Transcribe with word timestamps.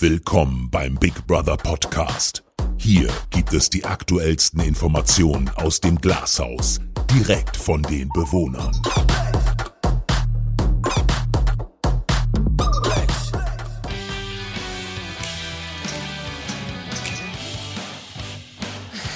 Willkommen 0.00 0.70
beim 0.70 0.94
Big 0.94 1.26
Brother 1.26 1.56
Podcast. 1.56 2.44
Hier 2.76 3.08
gibt 3.30 3.52
es 3.52 3.68
die 3.68 3.84
aktuellsten 3.84 4.60
Informationen 4.60 5.50
aus 5.56 5.80
dem 5.80 6.00
Glashaus, 6.00 6.78
direkt 7.10 7.56
von 7.56 7.82
den 7.82 8.08
Bewohnern. 8.10 8.70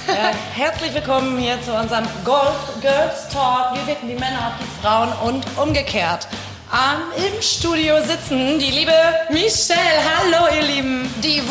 Äh, 0.05 0.33
herzlich 0.53 0.93
willkommen 0.93 1.39
hier 1.39 1.61
zu 1.61 1.73
unserem 1.73 2.03
Golf 2.25 2.81
Girls 2.81 3.29
Talk. 3.29 3.73
Wir 3.75 3.87
wirken 3.87 4.09
die 4.09 4.15
Männer 4.15 4.47
auf 4.47 4.53
die 4.59 4.81
Frauen 4.81 5.13
und 5.25 5.45
umgekehrt. 5.57 6.27
Ähm, 6.73 7.01
Im 7.15 7.39
Studio 7.39 8.01
sitzen 8.01 8.57
die 8.57 8.71
liebe 8.71 8.95
Michelle. 9.29 9.77
Hallo, 10.17 10.42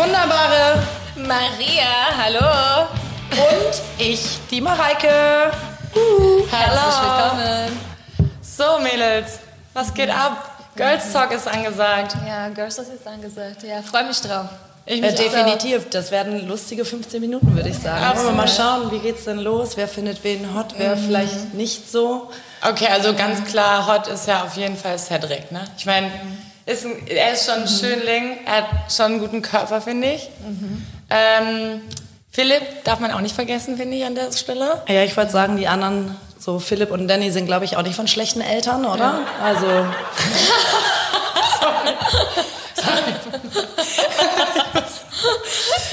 wunderbare 0.03 0.83
Maria, 1.15 2.11
hallo. 2.19 2.89
und 3.31 3.83
ich, 3.99 4.39
die 4.51 4.61
Mareike. 4.61 5.53
Uh, 5.95 6.45
Herzlich 6.51 7.03
willkommen. 7.03 7.81
So, 8.41 8.81
Mädels, 8.81 9.39
was 9.73 9.95
geht 9.95 10.11
ab? 10.11 10.49
Girls 10.75 11.13
Talk 11.13 11.31
ist 11.31 11.47
angesagt. 11.47 12.17
Ja, 12.27 12.49
Girls 12.49 12.79
ist 12.79 12.91
jetzt 12.91 13.07
angesagt. 13.07 13.63
Ja, 13.63 13.81
freue 13.83 14.07
mich 14.07 14.21
drauf. 14.21 14.47
Ich 14.87 14.99
Äh, 15.01 15.07
mich 15.07 15.15
definitiv, 15.15 15.89
das 15.91 16.11
werden 16.11 16.49
lustige 16.49 16.85
15 16.85 17.21
Minuten, 17.21 17.55
würde 17.55 17.69
ich 17.69 17.79
sagen. 17.79 18.19
Wir 18.25 18.33
mal 18.33 18.49
schauen, 18.49 18.91
wie 18.91 18.99
geht's 18.99 19.25
denn 19.25 19.39
los? 19.39 19.77
Wer 19.77 19.87
findet 19.87 20.25
wen 20.25 20.53
hot, 20.57 20.75
wer 20.79 20.97
vielleicht 20.97 21.55
nicht 21.55 21.89
so? 21.89 22.29
Okay, 22.69 22.89
also 22.89 23.15
ganz 23.15 23.45
klar, 23.45 23.87
hot 23.87 24.09
ist 24.09 24.27
ja 24.27 24.43
auf 24.43 24.57
jeden 24.57 24.77
Fall 24.77 24.99
Cedric, 24.99 25.53
ne? 25.53 25.65
Ich 25.79 25.87
meine, 25.87 26.11
ist 26.67 26.85
ein, 26.85 27.07
er 27.09 27.33
ist 27.33 27.47
schon 27.47 27.63
ein 27.63 27.69
Schönling, 27.69 28.39
er 28.47 28.57
hat 28.57 28.93
schon 28.93 29.07
einen 29.07 29.19
guten 29.21 29.43
Körper, 29.43 29.81
finde 29.81 30.13
ich. 30.13 30.29
Ähm, 31.11 31.83
Philipp 32.31 32.85
darf 32.85 33.01
man 33.01 33.11
auch 33.13 33.21
nicht 33.21 33.35
vergessen, 33.35 33.77
finde 33.77 33.97
ich, 33.97 34.05
an 34.05 34.15
der 34.15 34.33
Stelle. 34.33 34.83
Ja, 34.89 35.03
ich 35.03 35.17
wollte 35.17 35.33
sagen, 35.33 35.57
die 35.57 35.69
anderen, 35.69 36.17
so 36.39 36.59
Philipp 36.59 36.91
und 36.91 37.09
Danny, 37.09 37.31
sind, 37.31 37.47
glaube 37.47 37.65
ich, 37.65 37.77
auch 37.77 37.83
nicht 37.83 37.97
von 37.97 38.09
schlechten 38.09 38.41
Eltern, 38.41 38.85
oder? 38.87 39.21
Also, 39.43 39.67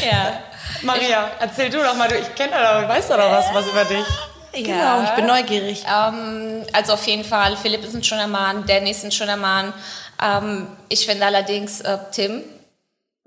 Ja. 0.04 0.40
Maria, 0.82 1.30
erzähl 1.40 1.70
du 1.70 1.78
doch 1.78 1.96
mal, 1.96 2.08
du, 2.08 2.16
ich 2.16 2.34
kenne 2.36 2.52
doch, 2.54 2.82
ich 2.84 2.88
weiß 2.88 3.10
doch 3.10 3.18
noch 3.18 3.32
was, 3.32 3.54
was 3.54 3.68
über 3.68 3.84
dich. 3.84 4.06
Genau, 4.54 5.04
ich 5.04 5.10
bin 5.12 5.26
neugierig. 5.26 5.84
Ähm, 5.86 6.64
also 6.74 6.94
auf 6.94 7.06
jeden 7.08 7.24
Fall, 7.24 7.58
Philipp 7.58 7.84
ist 7.84 7.96
ein 7.96 8.04
schöner 8.04 8.28
Mann, 8.28 8.66
Danny 8.66 8.92
ist 8.92 9.04
ein 9.04 9.12
schöner 9.12 9.38
Mann. 9.38 9.74
Ähm, 10.22 10.68
ich 10.90 11.06
finde 11.06 11.26
allerdings 11.26 11.82
äh, 11.82 11.98
Tim 12.12 12.44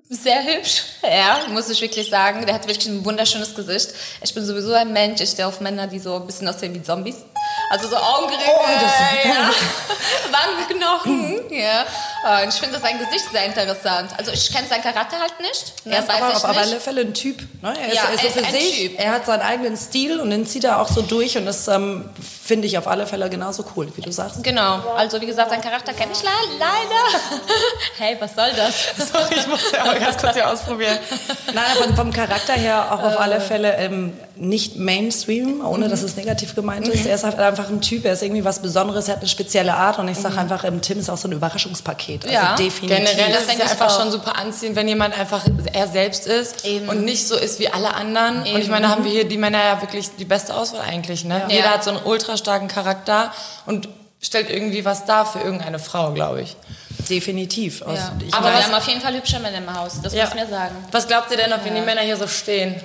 sehr 0.09 0.45
hübsch, 0.45 0.83
ja, 1.03 1.41
muss 1.49 1.71
ich 1.71 1.81
wirklich 1.81 2.09
sagen. 2.11 2.45
Der 2.45 2.55
hat 2.55 2.67
wirklich 2.67 2.87
ein 2.87 3.05
wunderschönes 3.05 3.55
Gesicht. 3.55 3.91
Ich 4.23 4.35
bin 4.35 4.45
sowieso 4.45 4.73
ein 4.75 4.93
Mensch, 4.93 5.21
ich 5.21 5.31
stehe 5.31 5.49
auf 5.49 5.61
Männer, 5.61 5.87
die 5.87 5.99
so 5.99 6.17
ein 6.17 6.27
bisschen 6.27 6.49
aussehen 6.49 6.75
wie 6.75 6.83
Zombies. 6.83 7.17
Also 7.71 7.89
so 7.89 7.97
Augenringe, 7.97 8.45
ja. 9.25 9.51
Wangenknochen, 10.31 11.53
ja. 11.53 11.87
Und 12.25 12.49
ich 12.49 12.55
finde 12.55 12.79
sein 12.79 12.99
Gesicht 12.99 13.25
sehr 13.33 13.45
interessant. 13.47 14.11
Also 14.17 14.31
ich 14.33 14.53
kenne 14.53 14.69
seinen 14.69 14.83
Charakter 14.83 15.19
halt 15.19 15.35
nicht. 15.41 15.73
Ne, 15.85 15.95
Er 15.95 16.01
ist 16.03 16.11
aber 16.11 16.37
auf 16.37 16.45
alle. 16.45 16.81
Fälle 16.81 17.01
ein 17.03 17.15
Typ. 17.15 17.41
Ne? 17.63 17.75
Er 17.81 17.89
ist, 17.89 17.95
Ja, 17.95 18.03
er 18.09 18.15
ist 18.15 18.23
er 18.23 18.27
ist 18.29 18.33
für 18.39 18.45
ein 18.47 18.53
sich. 18.53 18.81
Typ. 18.91 18.99
Er 19.01 19.13
hat 19.13 19.27
seinen 19.27 19.43
eigenen 19.43 19.77
Stil 19.77 20.21
und 20.21 20.31
den 20.31 20.47
zieht 20.47 20.65
er 20.65 20.81
auch 20.81 20.89
so 20.89 21.03
durch 21.03 21.37
und 21.37 21.47
das 21.47 21.67
ähm, 21.69 22.09
finde 22.45 22.67
ich 22.67 22.79
auf 22.79 22.87
alle 22.89 23.07
Fälle 23.07 23.29
genauso 23.31 23.65
cool, 23.77 23.89
wie 23.97 24.01
du 24.03 24.11
sagst. 24.13 24.43
Genau, 24.43 24.81
also 24.97 25.21
wie 25.21 25.27
gesagt, 25.27 25.51
seinen 25.51 25.63
Charakter 25.63 25.93
kenne 25.93 26.13
ich 26.13 26.23
le 26.23 26.29
leider. 26.59 27.45
hey, 27.99 28.17
was 28.21 28.35
soll 28.35 28.51
das? 28.57 28.75
Sorry, 29.13 29.35
ich 29.39 29.47
muss 29.47 29.61
ja 29.73 29.85
mal 29.85 29.99
ganz 29.99 30.17
kurz 30.17 30.35
hier 30.35 30.49
ausprobieren. 30.51 30.99
Nein, 31.53 31.65
vom, 31.83 31.97
vom 31.97 32.13
Charakter 32.13 32.55
her 32.55 32.87
auch 32.93 33.03
auf 33.03 33.15
Äh. 33.15 33.19
alle 33.19 33.41
Fälle 33.41 33.77
ähm, 33.77 34.13
nicht 34.37 34.77
Mainstream, 34.77 35.65
ohne 35.65 35.89
dass 35.89 36.03
es 36.03 36.17
negativ 36.17 36.55
gemeint 36.55 36.87
ist. 36.89 37.07
Er 37.07 37.15
ist 37.15 37.25
halt 37.25 37.39
einfach 37.39 37.69
ein 37.69 37.81
Typ, 37.81 38.05
er 38.05 38.13
ist 38.15 38.23
irgendwie 38.23 38.45
was 38.45 38.61
Besonderes, 38.61 39.09
er 39.09 39.15
hat 39.15 39.21
eine 39.21 39.29
spezielle 39.29 39.75
Art 39.75 39.99
und 39.99 40.09
ich 40.09 40.19
sage 40.19 40.37
einfach, 40.39 40.65
ähm, 40.65 40.81
Tim 40.83 40.99
ist 40.99 41.09
auch 41.11 41.17
so 41.19 41.29
ein 41.29 41.33
Überraschungspaket. 41.33 42.12
Also 42.23 42.35
Ja, 42.35 42.55
definitiv. 42.57 42.89
Generell 42.99 43.33
Das 43.33 43.43
ist 43.45 43.53
es 43.53 43.59
ja 43.59 43.65
einfach 43.67 43.97
schon 43.99 44.11
super 44.11 44.37
anziehend, 44.37 44.77
wenn 44.77 44.89
jemand 44.89 45.19
einfach 45.19 45.45
er 45.73 45.89
selbst 45.89 46.27
ist 46.27 46.65
Eben. 46.65 46.89
und 46.89 47.05
nicht 47.05 47.27
so 47.27 47.37
ist 47.37 47.59
wie 47.59 47.69
alle 47.69 47.95
anderen. 47.95 48.41
Und 48.43 48.59
ich 48.59 48.69
meine, 48.69 48.87
da 48.87 48.93
haben 48.93 49.05
wir 49.05 49.11
hier 49.11 49.25
die 49.29 49.39
Männer 49.39 49.63
ja 49.63 49.81
wirklich 49.81 50.11
die 50.19 50.25
beste 50.25 50.55
Auswahl 50.55 50.83
eigentlich. 50.83 51.25
Ne? 51.25 51.43
Ja. 51.49 51.55
Jeder 51.55 51.71
hat 51.71 51.85
so 51.85 51.91
einen 51.91 52.01
ultra 52.05 52.37
starken 52.37 52.69
Charakter 52.69 53.33
und 53.67 53.89
stellt 54.21 54.51
irgendwie 54.51 54.85
was 54.85 55.05
dar 55.05 55.27
für 55.27 55.41
irgendeine 55.41 55.79
Frau, 55.79 56.13
glaube 56.13 56.43
ich. 56.43 56.57
Definitiv. 57.09 57.83
Aus, 57.83 57.99
Ja. 57.99 58.13
ich 58.27 58.33
Aber 58.33 58.53
wir 58.53 58.65
haben 58.65 58.75
auf 58.75 58.87
jeden 58.87 59.01
Fall 59.01 59.15
hübsche 59.15 59.41
Männer 59.41 59.59
im 59.59 59.75
Haus, 59.75 60.01
das 60.03 60.15
Ja. 60.15 60.25
muss 60.27 60.35
mir 60.35 60.47
sagen. 60.47 60.77
Was 60.93 61.09
glaubt 61.09 61.31
ihr 61.33 61.37
denn, 61.37 61.53
ob 61.53 61.65
wir 61.65 61.73
die 61.73 61.81
Männer 61.81 62.03
hier 62.03 62.17
so 62.17 62.29
stehen? 62.29 62.81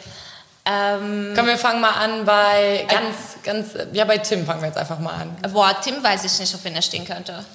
Ähm, 0.70 1.32
Komm, 1.36 1.46
wir 1.48 1.58
fangen 1.58 1.80
mal 1.80 1.92
an 1.92 2.26
bei 2.26 2.86
ganz, 2.90 3.38
ganz, 3.44 3.68
ja, 3.94 4.04
bei 4.04 4.18
Tim 4.18 4.46
fangen 4.46 4.60
wir 4.62 4.68
jetzt 4.68 4.78
einfach 4.78 5.00
mal 5.00 5.14
an. 5.14 5.38
boah, 5.54 5.74
Tim 5.82 6.04
weiß 6.04 6.26
ich 6.26 6.40
nicht, 6.40 6.54
auf 6.54 6.62
wen 6.64 6.76
er 6.76 6.82
stehen 6.82 7.06
könnte. 7.06 7.46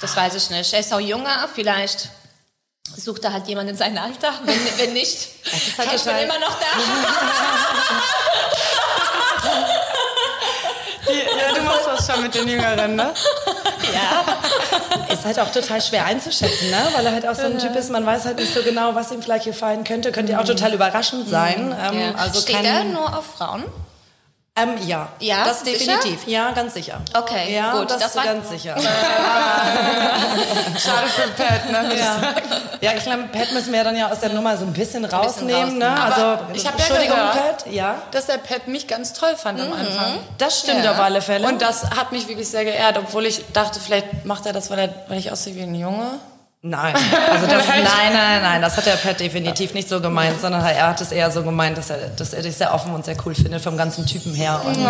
Das 0.00 0.16
weiß 0.16 0.34
ich 0.34 0.50
nicht. 0.50 0.72
Er 0.72 0.80
ist 0.80 0.92
auch 0.92 1.00
jünger, 1.00 1.48
vielleicht 1.54 2.08
sucht 2.96 3.22
er 3.24 3.32
halt 3.32 3.46
jemanden 3.46 3.70
in 3.70 3.76
seinem 3.76 3.98
Alter. 3.98 4.32
Wenn, 4.44 4.58
wenn 4.78 4.92
nicht, 4.94 5.14
ist 5.44 5.78
halt 5.78 5.92
ich 5.94 6.02
bin 6.02 6.12
total- 6.12 6.22
immer 6.24 6.38
noch 6.38 6.56
da. 6.58 6.66
Ja, 11.08 11.54
du 11.54 11.62
machst 11.62 11.86
das 11.86 12.06
schon 12.06 12.22
mit 12.22 12.34
den 12.34 12.48
Jüngeren, 12.48 12.96
ne? 12.96 13.12
Ist 15.12 15.24
halt 15.24 15.38
auch 15.40 15.50
total 15.50 15.80
schwer 15.82 16.04
einzuschätzen, 16.06 16.70
ne? 16.70 16.88
weil 16.94 17.04
er 17.04 17.12
halt 17.12 17.26
auch 17.26 17.34
so 17.34 17.42
ein 17.42 17.58
Typ 17.58 17.74
ist, 17.76 17.90
man 17.90 18.06
weiß 18.06 18.24
halt 18.26 18.38
nicht 18.38 18.54
so 18.54 18.62
genau, 18.62 18.94
was 18.94 19.10
ihm 19.10 19.22
vielleicht 19.22 19.44
gefallen 19.44 19.82
könnte. 19.84 20.12
Könnte 20.12 20.32
ja 20.32 20.40
auch 20.40 20.44
total 20.44 20.72
überraschend 20.72 21.28
sein. 21.28 21.74
Ähm, 21.78 21.98
Ja. 22.00 22.14
also 22.14 22.40
Steht 22.40 22.56
kein, 22.56 22.64
er 22.64 22.84
nur 22.84 23.16
auf 23.18 23.24
Frauen? 23.36 23.64
Ähm, 24.62 24.76
ja. 24.86 25.08
Ja, 25.20 25.44
das 25.44 25.60
sicher? 25.60 25.78
definitiv. 25.98 26.26
Ja, 26.26 26.50
ganz 26.52 26.74
sicher. 26.74 27.00
Okay, 27.16 27.54
ja, 27.54 27.72
gut, 27.72 27.90
Das, 27.90 27.98
das 27.98 28.16
war- 28.16 28.24
ganz 28.24 28.48
sicher. 28.48 28.76
Schade 30.78 31.08
für 31.08 31.28
Pat, 31.42 31.70
ne? 31.70 31.96
ja. 31.98 32.34
ja, 32.80 32.92
ich 32.96 33.02
glaube, 33.02 33.24
Pat 33.32 33.52
müssen 33.52 33.72
wir 33.72 33.84
dann 33.84 33.96
ja 33.96 34.10
aus 34.10 34.20
der 34.20 34.30
Nummer 34.30 34.56
so 34.56 34.64
ein 34.64 34.72
bisschen 34.72 35.04
rausnehmen. 35.04 35.78
ne? 35.78 35.86
rausnehmen. 35.86 36.02
Also, 36.12 36.20
Aber 36.22 36.54
ich 36.54 36.66
hab 36.66 36.78
ja 36.78 36.84
Entschuldigung, 36.84 37.16
gehört- 37.16 37.64
Pat. 37.64 37.66
Ja, 37.72 37.94
Dass 38.12 38.26
der 38.26 38.38
Pat 38.38 38.68
mich 38.68 38.86
ganz 38.86 39.12
toll 39.12 39.36
fand 39.36 39.60
am 39.60 39.72
Anfang. 39.72 40.18
das 40.38 40.60
stimmt 40.60 40.84
Ja. 40.84 40.92
auf 40.92 41.00
alle 41.00 41.20
Fälle. 41.22 41.46
Und 41.46 41.60
das 41.62 41.84
hat 41.90 42.12
mich 42.12 42.28
wirklich 42.28 42.48
sehr 42.48 42.64
geehrt, 42.64 42.96
obwohl 42.98 43.26
ich 43.26 43.44
dachte, 43.52 43.80
vielleicht 43.80 44.24
macht 44.24 44.46
er 44.46 44.52
das, 44.52 44.70
weil, 44.70 44.78
er, 44.78 44.94
weil 45.08 45.18
ich 45.18 45.30
aussehe 45.32 45.54
wie 45.54 45.62
ein 45.62 45.74
Junge. 45.74 46.18
Nein, 46.62 46.94
also 47.32 47.46
das, 47.46 47.66
nein, 47.68 48.12
nein, 48.12 48.42
nein, 48.42 48.60
das 48.60 48.76
hat 48.76 48.84
der 48.84 48.96
Pat 48.96 49.18
definitiv 49.18 49.72
nicht 49.72 49.88
so 49.88 49.98
gemeint, 49.98 50.38
sondern 50.42 50.62
er 50.62 50.88
hat 50.88 51.00
es 51.00 51.10
eher 51.10 51.30
so 51.30 51.42
gemeint, 51.42 51.78
dass 51.78 51.88
er, 51.88 52.08
dass 52.08 52.34
er 52.34 52.42
dich 52.42 52.54
sehr 52.54 52.74
offen 52.74 52.92
und 52.94 53.06
sehr 53.06 53.16
cool 53.24 53.34
findet 53.34 53.62
vom 53.62 53.78
ganzen 53.78 54.04
Typen 54.04 54.34
her. 54.34 54.60
Und, 54.66 54.76
ähm, 54.76 54.84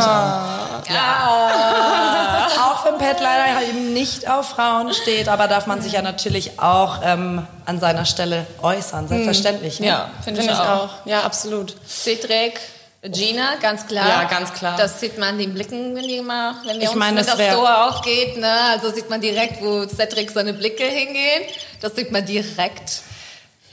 auch 2.61 2.85
wenn 2.85 2.99
Pat 2.99 3.21
leider 3.21 3.63
eben 3.69 3.93
nicht 3.93 4.29
auf 4.29 4.49
Frauen 4.51 4.93
steht, 4.95 5.29
aber 5.29 5.47
darf 5.47 5.67
man 5.69 5.81
sich 5.81 5.93
ja 5.93 6.03
natürlich 6.03 6.59
auch 6.59 7.01
ähm, 7.05 7.47
an 7.67 7.79
seiner 7.79 8.05
Stelle 8.05 8.47
äußern, 8.63 9.07
selbstverständlich. 9.07 9.79
ne? 9.79 9.87
Ja, 9.87 10.11
finde 10.25 10.41
Finde 10.41 10.55
ich 10.55 10.59
ich 10.59 10.67
auch. 10.69 10.85
auch. 10.85 10.91
Ja, 11.07 11.21
absolut. 11.23 11.77
Cedric, 11.89 12.59
Gina, 13.03 13.55
ganz 13.63 13.87
klar. 13.87 14.07
Ja, 14.07 14.25
ganz 14.25 14.53
klar. 14.53 14.77
Das 14.77 15.01
sieht 15.01 15.17
man 15.17 15.39
den 15.39 15.55
Blicken, 15.55 15.97
wenn 15.97 16.07
die 16.07 16.21
mal, 16.21 16.55
wenn 16.67 16.77
wir 16.77 16.83
Ich 16.83 16.89
uns 16.91 16.99
meine, 16.99 17.21
mit 17.21 17.29
das 17.29 17.55
Tor 17.55 17.89
aufgeht, 17.89 18.37
ne? 18.37 18.53
Also 18.73 18.91
sieht 18.91 19.09
man 19.09 19.23
direkt, 19.23 19.63
wo 19.63 19.87
Cedric 19.87 20.31
seine 20.31 20.53
Blicke 20.53 20.85
hingehen. 20.85 21.43
Das 21.81 21.97
sieht 21.97 22.13
man 22.13 22.27
direkt. 22.27 23.01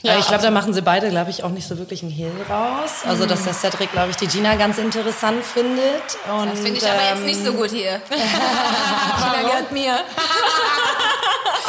Ja, 0.00 0.16
ich 0.18 0.28
glaube, 0.28 0.44
da 0.44 0.50
machen 0.50 0.72
sie 0.72 0.80
beide, 0.80 1.10
glaube 1.10 1.30
ich, 1.30 1.42
auch 1.42 1.50
nicht 1.50 1.66
so 1.66 1.76
wirklich 1.76 2.02
einen 2.02 2.12
Hehl 2.12 2.30
raus. 2.48 3.02
Also, 3.04 3.26
dass 3.26 3.42
der 3.44 3.52
Cedric, 3.52 3.90
glaube 3.92 4.10
ich, 4.10 4.16
die 4.16 4.28
Gina 4.28 4.54
ganz 4.54 4.78
interessant 4.78 5.44
findet. 5.44 6.16
Und, 6.32 6.52
Das 6.52 6.60
finde 6.60 6.78
ich 6.78 6.88
aber 6.88 7.02
jetzt 7.02 7.24
nicht 7.24 7.44
so 7.44 7.52
gut 7.52 7.70
hier. 7.70 8.00
Gina 8.08 9.42
gehört 9.42 9.72
mir. 9.72 9.92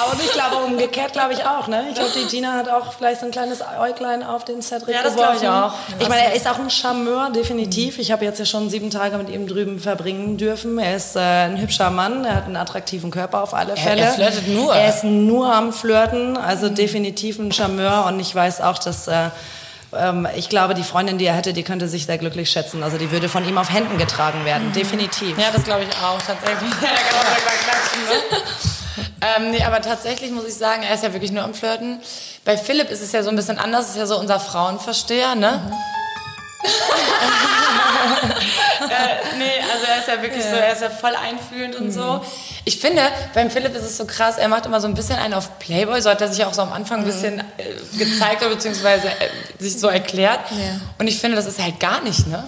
Aber 0.01 0.13
ich 0.23 0.31
glaube, 0.31 0.55
umgekehrt 0.65 1.13
glaube 1.13 1.33
ich 1.33 1.43
auch, 1.45 1.67
ne? 1.67 1.85
Ich 1.89 1.95
glaube, 1.95 2.11
die 2.15 2.25
Gina 2.27 2.53
hat 2.53 2.69
auch 2.69 2.93
vielleicht 2.93 3.19
so 3.19 3.25
ein 3.25 3.31
kleines 3.31 3.59
Äuglein 3.79 4.23
auf 4.23 4.45
den 4.45 4.61
Cedric 4.61 4.95
Ja, 4.95 5.03
das 5.03 5.13
geworfen. 5.15 5.39
glaube 5.39 5.45
ich 5.45 5.49
auch. 5.49 5.73
Ich 5.99 6.09
meine, 6.09 6.25
er 6.25 6.33
ist 6.35 6.47
auch 6.47 6.59
ein 6.59 6.69
Charmeur, 6.69 7.29
definitiv. 7.31 7.99
Ich 7.99 8.11
habe 8.11 8.25
jetzt 8.25 8.39
ja 8.39 8.45
schon 8.45 8.69
sieben 8.69 8.89
Tage 8.89 9.17
mit 9.17 9.29
ihm 9.29 9.47
drüben 9.47 9.79
verbringen 9.79 10.37
dürfen. 10.37 10.79
Er 10.79 10.95
ist 10.95 11.15
äh, 11.15 11.19
ein 11.19 11.59
hübscher 11.59 11.89
Mann, 11.89 12.25
er 12.25 12.35
hat 12.35 12.45
einen 12.45 12.57
attraktiven 12.57 13.11
Körper 13.11 13.43
auf 13.43 13.53
alle 13.53 13.75
Fälle. 13.75 14.01
er 14.01 14.11
flirtet 14.13 14.47
nur. 14.47 14.73
Er 14.73 14.89
ist 14.89 15.03
nur 15.03 15.53
am 15.53 15.73
Flirten, 15.73 16.37
also 16.37 16.69
definitiv 16.69 17.39
ein 17.39 17.51
Charmeur. 17.51 18.05
Und 18.07 18.19
ich 18.19 18.33
weiß 18.33 18.61
auch, 18.61 18.77
dass... 18.79 19.07
Äh, 19.07 19.29
ähm, 19.97 20.27
ich 20.35 20.49
glaube, 20.49 20.75
die 20.75 20.83
Freundin, 20.83 21.17
die 21.17 21.25
er 21.25 21.33
hätte, 21.33 21.51
die 21.51 21.63
könnte 21.63 21.87
sich 21.87 22.05
sehr 22.05 22.19
glücklich 22.19 22.51
schätzen. 22.51 22.83
Also 22.83 22.97
die 22.97 23.09
würde 23.11 23.27
von 23.27 23.47
ihm 23.47 23.57
auf 23.57 23.71
Händen 23.73 23.97
getragen 23.97 24.45
werden, 24.45 24.71
definitiv. 24.73 25.35
Ja, 25.37 25.45
das 25.51 25.63
glaube 25.63 25.81
ich 25.83 25.89
auch, 25.97 26.21
tatsächlich. 26.21 26.69
Ja, 26.81 26.89
kann 26.89 27.17
man 27.17 27.43
mal 27.43 27.57
klatschen, 27.63 28.03
ne? 28.07 28.39
Ähm, 29.21 29.51
nee, 29.51 29.63
aber 29.63 29.81
tatsächlich 29.81 30.31
muss 30.31 30.45
ich 30.45 30.55
sagen, 30.55 30.83
er 30.83 30.93
ist 30.95 31.03
ja 31.03 31.13
wirklich 31.13 31.31
nur 31.31 31.43
am 31.43 31.53
Flirten. 31.53 31.99
Bei 32.45 32.57
Philipp 32.57 32.89
ist 32.89 33.01
es 33.01 33.11
ja 33.11 33.23
so 33.23 33.29
ein 33.29 33.35
bisschen 33.35 33.59
anders, 33.59 33.89
ist 33.89 33.97
ja 33.97 34.05
so 34.05 34.19
unser 34.19 34.39
Frauenversteher, 34.39 35.35
ne? 35.35 35.61
äh, 35.71 35.98
nee, 39.37 39.45
also 39.71 39.85
er 39.85 39.99
ist 39.99 40.07
ja 40.07 40.21
wirklich 40.21 40.43
so, 40.43 40.55
er 40.55 40.73
ist 40.73 40.81
ja 40.81 40.89
voll 40.89 41.15
einfühlend 41.15 41.75
und 41.75 41.91
so. 41.91 42.21
Ich 42.65 42.79
finde, 42.79 43.01
beim 43.33 43.49
Philipp 43.49 43.75
ist 43.75 43.83
es 43.83 43.97
so 43.97 44.05
krass, 44.05 44.37
er 44.37 44.47
macht 44.47 44.65
immer 44.65 44.81
so 44.81 44.87
ein 44.87 44.93
bisschen 44.93 45.17
einen 45.17 45.33
auf 45.33 45.59
Playboy, 45.59 46.01
so 46.01 46.09
hat 46.09 46.21
er 46.21 46.27
sich 46.27 46.39
ja 46.39 46.47
auch 46.47 46.53
so 46.53 46.61
am 46.61 46.73
Anfang 46.73 46.99
ein 46.99 47.05
bisschen 47.05 47.39
äh, 47.39 47.97
gezeigt 47.97 48.41
oder 48.41 48.55
beziehungsweise 48.55 49.07
äh, 49.07 49.29
sich 49.59 49.79
so 49.79 49.87
erklärt. 49.87 50.39
Und 50.97 51.07
ich 51.07 51.19
finde, 51.19 51.35
das 51.35 51.45
ist 51.45 51.59
halt 51.59 51.79
gar 51.79 52.01
nicht, 52.01 52.27
ne? 52.27 52.43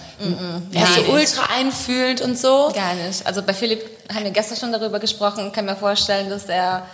Er 0.73 0.83
ist 0.83 0.95
so 0.95 1.01
nicht. 1.01 1.09
ultra 1.09 1.53
einfühlend 1.55 2.21
und 2.21 2.37
so. 2.37 2.71
Gar 2.73 2.93
nicht. 2.95 3.25
Also 3.25 3.41
bei 3.41 3.53
Philipp 3.53 3.83
haben 4.13 4.23
wir 4.23 4.31
gestern 4.31 4.57
schon 4.57 4.71
darüber 4.71 4.99
gesprochen. 4.99 5.51
Kann 5.51 5.65
mir 5.65 5.75
vorstellen, 5.75 6.29
dass 6.29 6.45
er 6.45 6.85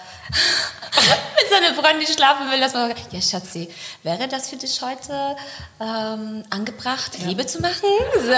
mit 1.36 1.50
seiner 1.50 1.74
Freundin 1.74 2.08
schlafen 2.08 2.50
will. 2.52 2.60
Dass 2.60 2.74
man 2.74 2.90
sagt, 2.90 3.14
ja 3.14 3.22
Schatzi, 3.22 3.70
wäre 4.04 4.28
das 4.28 4.50
für 4.50 4.58
dich 4.58 4.82
heute 4.82 5.36
ähm, 5.80 6.44
angebracht, 6.50 7.12
Liebe 7.26 7.46
zu 7.46 7.62
machen? 7.62 7.90
So. 8.26 8.32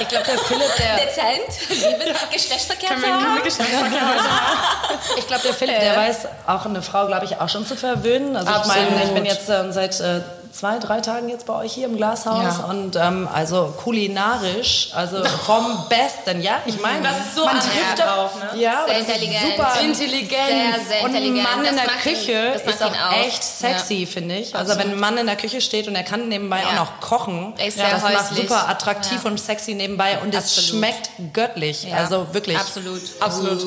Ich 0.00 0.08
glaube, 0.08 0.24
der 0.24 0.38
Philipp, 0.38 0.76
der, 0.76 0.96
Dezent, 0.96 1.68
Liebe, 1.68 2.14
Geschlechtsverkehr 2.32 2.90
eine 2.90 3.42
Geschlechtsverkehr 3.42 4.00
ich 5.18 5.26
glaube, 5.26 5.42
der 5.42 5.54
Philipp, 5.54 5.80
der 5.80 5.96
weiß 5.96 6.28
auch 6.46 6.66
eine 6.66 6.82
Frau, 6.82 7.06
glaube 7.06 7.24
ich, 7.24 7.40
auch 7.40 7.48
schon 7.48 7.66
zu 7.66 7.76
verwöhnen. 7.76 8.36
Also 8.36 8.50
ich 8.50 8.56
Absolut. 8.56 8.90
meine, 8.90 9.04
ich 9.04 9.10
bin 9.10 9.24
jetzt 9.24 9.48
äh, 9.48 9.72
seit 9.72 10.00
äh, 10.00 10.20
zwei, 10.54 10.78
drei 10.78 11.00
Tagen 11.00 11.28
jetzt 11.28 11.46
bei 11.46 11.54
euch 11.54 11.72
hier 11.72 11.86
im 11.86 11.96
Glashaus 11.96 12.58
Ja. 12.58 12.64
und 12.66 12.96
ähm, 12.96 13.28
also 13.32 13.74
kulinarisch, 13.82 14.90
also 14.94 15.24
vom 15.24 15.84
Besten, 15.88 16.40
ja. 16.42 16.58
Ich 16.66 16.80
meine, 16.80 17.02
Das 17.02 17.18
ist 17.18 17.34
so 17.34 17.44
man 17.44 17.56
trifft 17.58 18.02
auch, 18.06 18.34
ne? 18.36 18.60
Ja, 18.60 18.84
Sehr 18.86 18.98
das 19.00 19.02
ist 19.02 19.08
intelligent. 19.16 19.56
super 19.56 19.80
Intelligent. 19.82 20.30
Sehr, 20.30 20.84
sehr 20.88 21.04
Und 21.04 21.10
ein 21.10 21.16
intelligent. 21.22 21.42
Mann 21.42 21.58
in 21.64 21.64
Das 21.64 21.74
der 21.76 21.84
macht 21.94 22.06
ihn- 22.06 22.14
Küche 22.14 22.50
das 22.54 22.64
macht 22.64 22.74
ist 22.74 22.82
auch 22.82 22.90
ihn 22.94 23.20
aus. 23.20 23.26
echt 23.26 23.42
sexy, 23.44 24.06
finde 24.06 24.36
ich. 24.36 24.54
Also 24.54 24.78
wenn 24.78 24.90
ein 24.92 25.00
Mann 25.00 25.16
in 25.18 25.26
der 25.26 25.36
Küche 25.36 25.60
steht 25.60 25.88
und 25.88 25.96
er 25.96 26.04
kann 26.04 26.28
nebenbei 26.28 26.60
Ja. 26.60 26.68
auch 26.68 26.74
noch 26.86 27.00
kochen, 27.00 27.54
das 27.58 27.76
macht 27.76 28.02
häuslich. 28.30 28.48
super 28.48 28.68
attraktiv 28.68 29.18
Ja. 29.24 29.30
und 29.30 29.40
sexy 29.40 29.74
nebenbei 29.74 30.18
und 30.22 30.32
es 30.34 30.44
Absolut. 30.44 30.70
schmeckt 30.70 31.10
göttlich. 31.32 31.84
Ja. 31.84 31.96
Also 31.96 32.26
wirklich. 32.32 32.56
Absolut. 32.58 33.02
Absolut. 33.20 33.62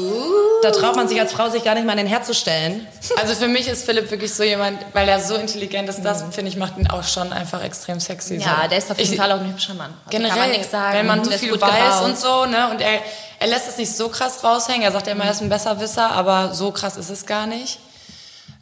Da 0.63 0.71
traut 0.71 0.95
man 0.95 1.07
sich 1.07 1.19
als 1.19 1.33
Frau 1.33 1.49
sich 1.49 1.63
gar 1.63 1.75
nicht 1.75 1.85
mal 1.85 1.91
in 1.93 1.99
den 1.99 2.07
Herd 2.07 2.25
zu 2.25 2.33
stellen. 2.33 2.87
Also 3.19 3.35
für 3.35 3.47
mich 3.47 3.67
ist 3.67 3.85
Philipp 3.85 4.09
wirklich 4.09 4.33
so 4.33 4.43
jemand, 4.43 4.79
weil 4.93 5.07
er 5.07 5.19
so 5.19 5.35
intelligent 5.35 5.89
ist, 5.89 6.01
das 6.01 6.23
finde 6.31 6.49
ich 6.49 6.57
macht 6.57 6.76
ihn 6.76 6.76
auch 6.91 7.03
schon 7.03 7.33
einfach 7.33 7.63
extrem 7.63 7.99
sexy. 7.99 8.35
Ja, 8.35 8.61
so. 8.63 8.69
der 8.69 8.77
ist 8.77 8.91
auf 8.91 8.97
jeden 8.99 9.13
Ich- 9.13 9.19
Fall 9.19 9.31
auch 9.31 9.39
ein 9.39 9.49
hübscher 9.49 9.73
Mann. 9.73 9.91
Also 10.05 10.09
Generell, 10.09 10.29
kann 10.31 10.39
man 10.39 10.49
nichts 10.51 10.71
sagen. 10.71 10.93
wenn 10.97 11.07
man 11.07 11.23
so 11.23 11.31
viel 11.31 11.59
weiß 11.61 12.01
und 12.01 12.17
so, 12.17 12.45
ne, 12.45 12.69
und 12.69 12.81
er, 12.81 12.99
er 13.39 13.47
lässt 13.47 13.67
es 13.69 13.77
nicht 13.77 13.95
so 13.95 14.09
krass 14.09 14.43
raushängen. 14.43 14.83
Er 14.83 14.91
sagt 14.91 15.07
ja 15.07 15.13
immer, 15.13 15.25
er 15.25 15.31
ist 15.31 15.41
ein 15.41 15.49
Besserwisser, 15.49 16.11
aber 16.11 16.53
so 16.53 16.71
krass 16.71 16.97
ist 16.97 17.09
es 17.09 17.25
gar 17.25 17.45
nicht. 17.47 17.79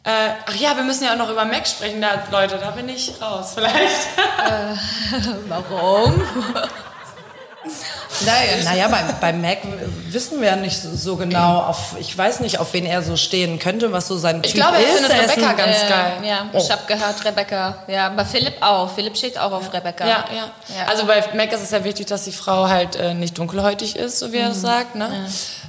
Äh, 0.04 0.30
ach 0.46 0.54
ja, 0.54 0.76
wir 0.76 0.84
müssen 0.84 1.04
ja 1.04 1.12
auch 1.14 1.18
noch 1.18 1.30
über 1.30 1.44
Mac 1.44 1.66
sprechen, 1.66 2.00
da, 2.00 2.22
Leute, 2.30 2.58
da 2.58 2.70
bin 2.70 2.88
ich 2.88 3.12
raus, 3.20 3.52
vielleicht. 3.54 4.06
Warum? 5.48 6.22
Naja, 8.24 8.64
naja 8.64 8.88
bei, 8.88 9.02
bei 9.20 9.32
Mac 9.32 9.58
wissen 10.10 10.40
wir 10.40 10.48
ja 10.48 10.56
nicht 10.56 10.80
so, 10.80 10.94
so 10.96 11.16
genau, 11.16 11.58
auf, 11.62 11.96
ich 11.98 12.16
weiß 12.16 12.40
nicht, 12.40 12.58
auf 12.58 12.72
wen 12.72 12.86
er 12.86 13.02
so 13.02 13.16
stehen 13.16 13.58
könnte, 13.58 13.92
was 13.92 14.08
so 14.08 14.16
sein 14.16 14.36
Typ 14.42 14.46
Ich 14.46 14.54
glaube, 14.54 14.76
er 14.76 14.82
ist. 14.82 14.92
findet 14.94 15.12
ist 15.12 15.30
Rebecca 15.32 15.50
ein- 15.50 15.56
ganz 15.56 15.76
Äh, 15.82 15.88
geil. 15.88 16.12
Ja, 16.24 16.46
ich 16.54 16.70
habe 16.70 16.82
gehört, 16.86 17.24
Rebecca. 17.24 17.78
Ja, 17.88 18.08
bei 18.08 18.24
Philipp 18.24 18.54
auch. 18.62 18.90
Philipp 18.94 19.16
steht 19.16 19.38
auch 19.38 19.52
auf 19.52 19.72
Rebecca. 19.72 20.06
Ja, 20.06 20.24
ja, 20.34 20.44
Ja. 20.76 20.86
Also 20.88 21.04
bei 21.06 21.22
Mac 21.34 21.52
ist 21.52 21.62
es 21.62 21.70
ja 21.70 21.84
wichtig, 21.84 22.06
dass 22.06 22.24
die 22.24 22.32
Frau 22.32 22.68
halt 22.68 22.96
äh, 22.96 23.12
nicht 23.14 23.36
dunkelhäutig 23.38 23.96
ist, 23.96 24.18
so 24.18 24.32
wie 24.32 24.38
er 24.38 24.50
es 24.52 24.60
sagt, 24.60 24.94
ne? 24.94 25.26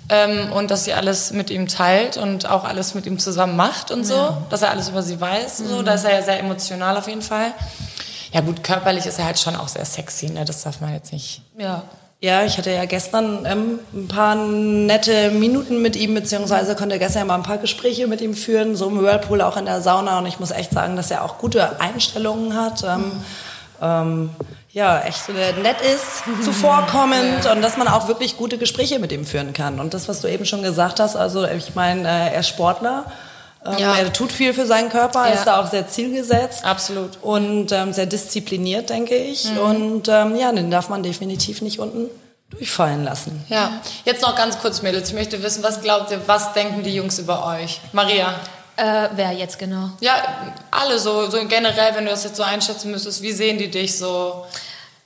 Ähm, 0.10 0.54
und 0.54 0.72
dass 0.72 0.86
sie 0.86 0.94
alles 0.94 1.32
mit 1.32 1.50
ihm 1.50 1.68
teilt 1.68 2.16
und 2.16 2.50
auch 2.50 2.64
alles 2.64 2.94
mit 2.94 3.06
ihm 3.06 3.20
zusammen 3.20 3.58
macht 3.58 3.92
und 3.92 4.06
so, 4.06 4.38
dass 4.50 4.62
er 4.62 4.70
alles 4.72 4.88
über 4.88 5.04
sie 5.04 5.20
weiß. 5.20 5.58
So, 5.58 5.82
da 5.82 5.96
ist 5.96 6.06
er 6.06 6.14
ja 6.14 6.22
sehr 6.22 6.40
emotional 6.40 6.96
auf 6.96 7.10
jeden 7.10 7.22
Fall. 7.22 7.52
Ja 8.32 8.40
gut, 8.42 8.64
körperlich 8.64 9.06
ist 9.06 9.20
er 9.20 9.26
halt 9.26 9.40
schon 9.40 9.56
auch 9.56 9.68
sehr 9.68 9.84
sexy, 9.86 10.30
ne? 10.30 10.46
Das 10.46 10.64
darf 10.64 10.80
man 10.80 10.94
jetzt 10.94 11.12
nicht. 11.12 11.42
ja. 11.58 11.82
Ja, 12.20 12.44
ich 12.44 12.58
hatte 12.58 12.72
ja 12.72 12.86
gestern 12.86 13.46
ähm, 13.46 13.80
ein 13.94 14.08
paar 14.08 14.34
nette 14.36 15.30
Minuten 15.30 15.84
mit 15.84 15.96
ihm, 15.96 16.16
beziehungsweise 16.16 16.76
konnte 16.76 16.98
gestern 16.98 17.20
ja 17.20 17.26
mal 17.26 17.36
ein 17.36 17.44
paar 17.44 17.60
Gespräche 17.60 18.08
mit 18.08 18.22
ihm 18.22 18.34
führen, 18.34 18.76
so 18.76 18.90
im 18.90 19.00
Whirlpool, 19.00 19.42
auch 19.42 19.56
in 19.56 19.66
der 19.66 19.82
Sauna. 19.82 20.18
Und 20.18 20.26
ich 20.26 20.40
muss 20.40 20.50
echt 20.50 20.72
sagen, 20.72 20.96
dass 20.96 21.12
er 21.12 21.24
auch 21.24 21.38
gute 21.38 21.80
Einstellungen 21.80 22.56
hat. 22.56 22.84
Ähm, 22.84 23.12
ähm, 23.82 24.30
ja, 24.72 25.00
echt 25.02 25.30
nett 25.30 25.78
ist, 25.82 26.24
zuvorkommend 26.44 27.46
und 27.52 27.62
dass 27.62 27.78
man 27.78 27.88
auch 27.88 28.08
wirklich 28.08 28.36
gute 28.38 28.58
Gespräche 28.58 28.98
mit 28.98 29.12
ihm 29.12 29.26
führen 29.26 29.54
kann. 29.54 29.80
Und 29.80 29.94
das, 29.94 30.08
was 30.08 30.22
du 30.22 30.28
eben 30.28 30.46
schon 30.46 30.64
gesagt 30.64 31.00
hast, 31.00 31.16
also 31.16 31.46
ich 31.46 31.76
meine, 31.76 32.08
äh, 32.08 32.34
er 32.34 32.40
ist 32.40 32.48
Sportler. 32.48 33.06
Ähm, 33.66 33.78
Ja. 33.78 33.96
Er 33.96 34.12
tut 34.14 34.32
viel 34.32 34.54
für 34.54 34.66
seinen 34.66 34.90
Körper, 34.90 35.28
Ja. 35.28 35.34
ist 35.34 35.46
da 35.46 35.62
auch 35.62 35.68
sehr 35.68 35.88
zielgesetzt. 35.88 36.64
Absolut. 36.64 37.18
Und 37.22 37.72
ähm, 37.72 37.94
sehr 37.94 38.06
diszipliniert, 38.06 38.90
denke 38.90 39.16
ich. 39.16 39.46
Und 39.58 40.08
ähm, 40.08 40.36
ja, 40.36 40.52
den 40.52 40.70
darf 40.72 40.90
man 40.90 41.04
definitiv 41.04 41.62
nicht 41.62 41.80
unten 41.80 42.10
durchfallen 42.50 43.04
lassen. 43.04 43.46
Ja. 43.50 43.82
Jetzt 44.06 44.22
noch 44.22 44.36
ganz 44.36 44.58
kurz, 44.60 44.82
Mädels. 44.82 45.10
Ich 45.10 45.16
möchte 45.16 45.42
wissen, 45.44 45.64
was 45.64 45.82
glaubt 45.82 46.12
ihr, 46.12 46.22
was 46.28 46.54
denken 46.54 46.82
die 46.84 46.96
Jungs 46.96 47.20
über 47.20 47.46
euch? 47.46 47.82
Maria. 47.92 48.36
Äh, 48.78 49.10
wer 49.16 49.32
jetzt 49.32 49.58
genau? 49.58 49.90
Ja, 50.02 50.16
alle 50.72 51.00
so, 51.00 51.30
so 51.32 51.46
generell, 51.48 51.96
wenn 51.96 52.06
du 52.06 52.12
das 52.12 52.24
jetzt 52.24 52.36
so 52.38 52.44
einschätzen 52.44 52.92
müsstest, 52.92 53.22
wie 53.24 53.32
sehen 53.34 53.58
die 53.58 53.70
dich 53.72 53.98
so? 53.98 54.46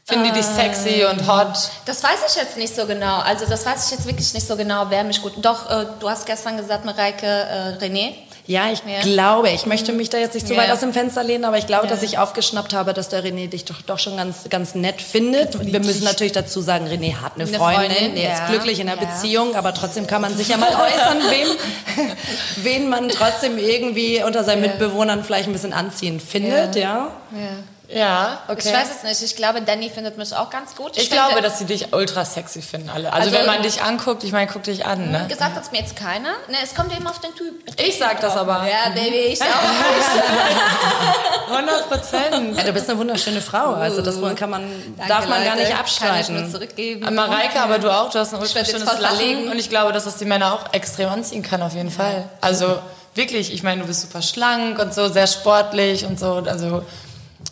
Finden 0.04 0.25
die 0.25 0.31
dich 0.31 0.45
sexy 0.45 1.06
und 1.09 1.25
hot? 1.25 1.54
Das 1.86 2.04
weiß 2.04 2.19
ich 2.27 2.36
jetzt 2.36 2.57
nicht 2.57 2.75
so 2.75 2.86
genau. 2.86 3.19
Also 3.19 3.45
das 3.45 3.65
weiß 3.65 3.86
ich 3.86 3.92
jetzt 3.97 4.06
wirklich 4.06 4.33
nicht 4.33 4.45
so 4.45 4.57
genau, 4.57 4.88
wer 4.89 5.04
mich 5.06 5.21
gut... 5.21 5.33
Doch, 5.38 5.69
äh, 5.69 5.86
du 6.01 6.09
hast 6.09 6.25
gestern 6.25 6.57
gesagt, 6.57 6.83
Mareike, 6.83 7.25
äh, 7.25 7.77
René. 7.83 8.13
Ja, 8.48 8.72
ich 8.72 8.80
Ja. 8.88 9.02
glaube, 9.02 9.50
ich 9.50 9.66
möchte 9.66 9.94
mich 9.94 10.10
da 10.10 10.18
jetzt 10.18 10.34
nicht 10.34 10.48
zu 10.48 10.58
weit 10.58 10.68
Ja. 10.68 10.74
aus 10.74 10.80
dem 10.82 10.94
Fenster 10.94 11.24
lehnen, 11.24 11.46
aber 11.46 11.58
ich 11.58 11.68
glaube, 11.68 11.88
dass 11.88 12.02
ich 12.04 12.18
aufgeschnappt 12.18 12.74
habe, 12.74 12.94
dass 12.94 13.10
der 13.10 13.24
René 13.24 13.48
dich 13.50 13.66
doch, 13.66 13.82
doch 13.82 14.00
schon 14.00 14.18
ganz, 14.18 14.50
ganz 14.50 14.76
nett 14.76 15.02
findet. 15.02 15.56
Und 15.56 15.72
wir 15.72 15.80
müssen 15.80 16.04
natürlich 16.04 16.34
dazu 16.34 16.62
sagen, 16.62 16.88
René 16.88 17.16
hat 17.22 17.36
eine, 17.36 17.46
Eine 17.46 17.58
Freundin, 17.58 17.92
Freundin, 17.92 18.16
der 18.16 18.34
ist 18.34 18.40
ja. 18.40 18.48
glücklich 18.50 18.80
in 18.80 18.88
der 18.88 18.96
Ja. 18.98 19.02
Beziehung, 19.06 19.56
aber 19.56 19.74
trotzdem 19.74 20.08
kann 20.08 20.22
man 20.22 20.36
sich 20.36 20.48
ja 20.50 20.58
mal 20.58 20.70
äußern, 20.70 21.18
wen, 21.30 21.48
wen 22.64 22.90
man 22.90 23.10
trotzdem 23.10 23.58
irgendwie 23.58 24.24
unter 24.24 24.44
seinen 24.44 24.62
Mitbewohnern 24.62 25.24
vielleicht 25.24 25.48
ein 25.48 25.54
bisschen 25.54 25.74
anziehend 25.74 26.22
findet, 26.22 26.76
ja. 26.76 27.10
Ja, 27.94 28.40
okay. 28.48 28.62
Ich 28.70 28.74
weiß 28.74 28.88
es 28.98 29.04
nicht. 29.04 29.22
Ich 29.22 29.36
glaube, 29.36 29.62
Danny 29.62 29.90
findet 29.90 30.18
mich 30.18 30.34
auch 30.36 30.50
ganz 30.50 30.76
gut. 30.76 30.92
Ich, 30.98 31.10
finde- 31.10 31.16
glaube, 31.28 31.42
dass 31.42 31.60
sie 31.60 31.66
dich 31.66 31.94
ultra 31.94 32.24
sexy 32.26 32.62
finden, 32.62 32.90
alle. 32.90 33.12
Also, 33.12 33.28
Also- 33.28 33.38
wenn 33.40 33.46
man 33.46 33.62
dich 33.64 33.82
anguckt, 33.84 34.24
ich 34.24 34.32
meine, 34.32 34.50
guck 34.52 34.64
dich 34.64 34.86
an, 34.86 35.12
ne? 35.12 35.26
Gesagt 35.28 35.56
hat 35.56 35.64
es 35.64 35.72
mir 35.72 35.80
jetzt 35.80 35.96
keiner. 35.96 36.30
Ne, 36.48 36.58
es 36.64 36.74
kommt 36.74 36.96
eben 36.96 37.06
auf 37.08 37.20
den 37.20 37.36
Typ. 37.36 37.54
Ich 37.80 37.98
sag 37.98 38.22
das 38.22 38.36
aber. 38.38 38.66
Ja, 38.68 38.90
Baby, 38.94 39.18
ich 39.34 39.42
auch 39.42 39.46
nicht. 39.46 40.24
100 41.50 41.90
Prozent. 41.90 42.58
Ja, 42.58 42.64
du 42.64 42.74
bist 42.74 42.90
eine 42.90 42.98
wunderschöne 43.00 43.42
Frau, 43.42 43.74
also 43.74 44.02
das 44.02 44.16
kann 44.36 44.50
man, 44.50 44.62
Danke, 44.98 45.10
darf 45.10 45.28
man 45.28 45.44
gar 45.44 45.56
Leute. 45.56 45.58
nicht 45.58 45.70
Kann 45.70 45.74
ich 45.76 45.80
abstreiten. 45.80 46.52
zurückgeben. 46.52 47.14
Mareike, 47.16 47.60
aber 47.62 47.80
du 47.80 47.90
auch, 47.94 48.10
du 48.10 48.20
hast 48.20 48.34
ein 48.34 48.40
ultra 48.40 48.64
schönes 48.66 48.86
Lachen 48.86 49.00
verlegen. 49.18 49.50
und 49.52 49.60
ich 49.60 49.70
glaube, 49.70 49.92
dass 49.94 50.06
das 50.06 50.18
die 50.18 50.26
Männer 50.26 50.54
auch 50.54 50.74
extrem 50.74 51.10
anziehen 51.10 51.44
kann, 51.44 51.62
auf 51.62 51.74
jeden 51.74 51.92
Fall. 51.92 52.24
Also 52.40 52.80
wirklich, 53.16 53.54
ich 53.54 53.64
meine, 53.64 53.82
du 53.82 53.88
bist 53.88 54.02
super 54.02 54.22
schlank 54.22 54.80
und 54.80 54.94
so, 54.94 55.10
sehr 55.10 55.28
sportlich 55.28 56.06
und 56.06 56.20
so, 56.20 56.36
also 56.48 56.84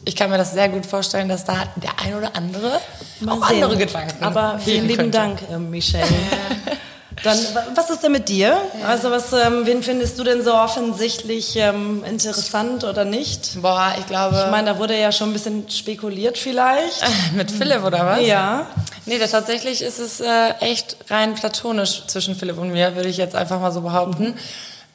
ich 0.05 0.15
kann 0.15 0.29
mir 0.29 0.37
das 0.37 0.53
sehr 0.53 0.69
gut 0.69 0.85
vorstellen, 0.85 1.29
dass 1.29 1.45
da 1.45 1.55
der 1.75 1.91
ein 2.03 2.15
oder 2.15 2.35
andere 2.35 2.79
auch 3.27 3.47
sehen. 3.47 3.63
andere 3.63 3.77
Gedanken 3.77 4.23
Aber 4.23 4.59
vielen 4.59 4.87
lieben 4.87 5.11
könnte. 5.11 5.17
Dank, 5.17 5.39
äh, 5.51 5.57
Michelle. 5.57 6.05
Dann, 7.23 7.37
wa- 7.53 7.65
was 7.75 7.89
ist 7.89 8.01
denn 8.01 8.13
mit 8.13 8.29
dir? 8.29 8.57
Also, 8.87 9.11
was, 9.11 9.33
ähm, 9.33 9.65
wen 9.65 9.83
findest 9.83 10.17
du 10.17 10.23
denn 10.23 10.41
so 10.41 10.53
offensichtlich 10.53 11.53
ähm, 11.57 12.01
interessant 12.05 12.85
oder 12.85 13.03
nicht? 13.03 13.61
Boah, 13.61 13.93
ich 13.99 14.05
glaube, 14.05 14.41
Ich 14.45 14.51
meine, 14.51 14.71
da 14.73 14.79
wurde 14.79 14.97
ja 14.97 15.11
schon 15.11 15.31
ein 15.31 15.33
bisschen 15.33 15.69
spekuliert 15.69 16.37
vielleicht. 16.37 17.03
mit 17.35 17.51
Philipp 17.51 17.83
oder 17.83 18.05
was? 18.05 18.25
Ja. 18.25 18.67
Nee, 19.05 19.19
tatsächlich 19.19 19.81
ist 19.81 19.99
es 19.99 20.21
äh, 20.21 20.51
echt 20.61 20.95
rein 21.09 21.33
platonisch 21.33 22.03
zwischen 22.07 22.35
Philipp 22.35 22.57
und 22.57 22.71
mir, 22.71 22.95
würde 22.95 23.09
ich 23.09 23.17
jetzt 23.17 23.35
einfach 23.35 23.59
mal 23.59 23.73
so 23.73 23.81
behaupten. 23.81 24.35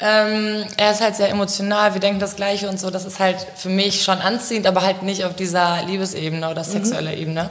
Ähm, 0.06 0.66
er 0.76 0.90
ist 0.90 1.00
halt 1.00 1.16
sehr 1.16 1.30
emotional, 1.30 1.94
wir 1.94 2.00
denken 2.00 2.20
das 2.20 2.36
Gleiche 2.36 2.68
und 2.68 2.78
so. 2.78 2.90
Das 2.90 3.06
ist 3.06 3.20
halt 3.20 3.38
für 3.56 3.70
mich 3.70 4.04
schon 4.04 4.18
anziehend, 4.18 4.66
aber 4.66 4.82
halt 4.82 5.02
nicht 5.02 5.24
auf 5.24 5.34
dieser 5.34 5.82
Liebesebene 5.86 6.50
oder 6.50 6.62
sexueller 6.62 7.14
Ebene. 7.14 7.50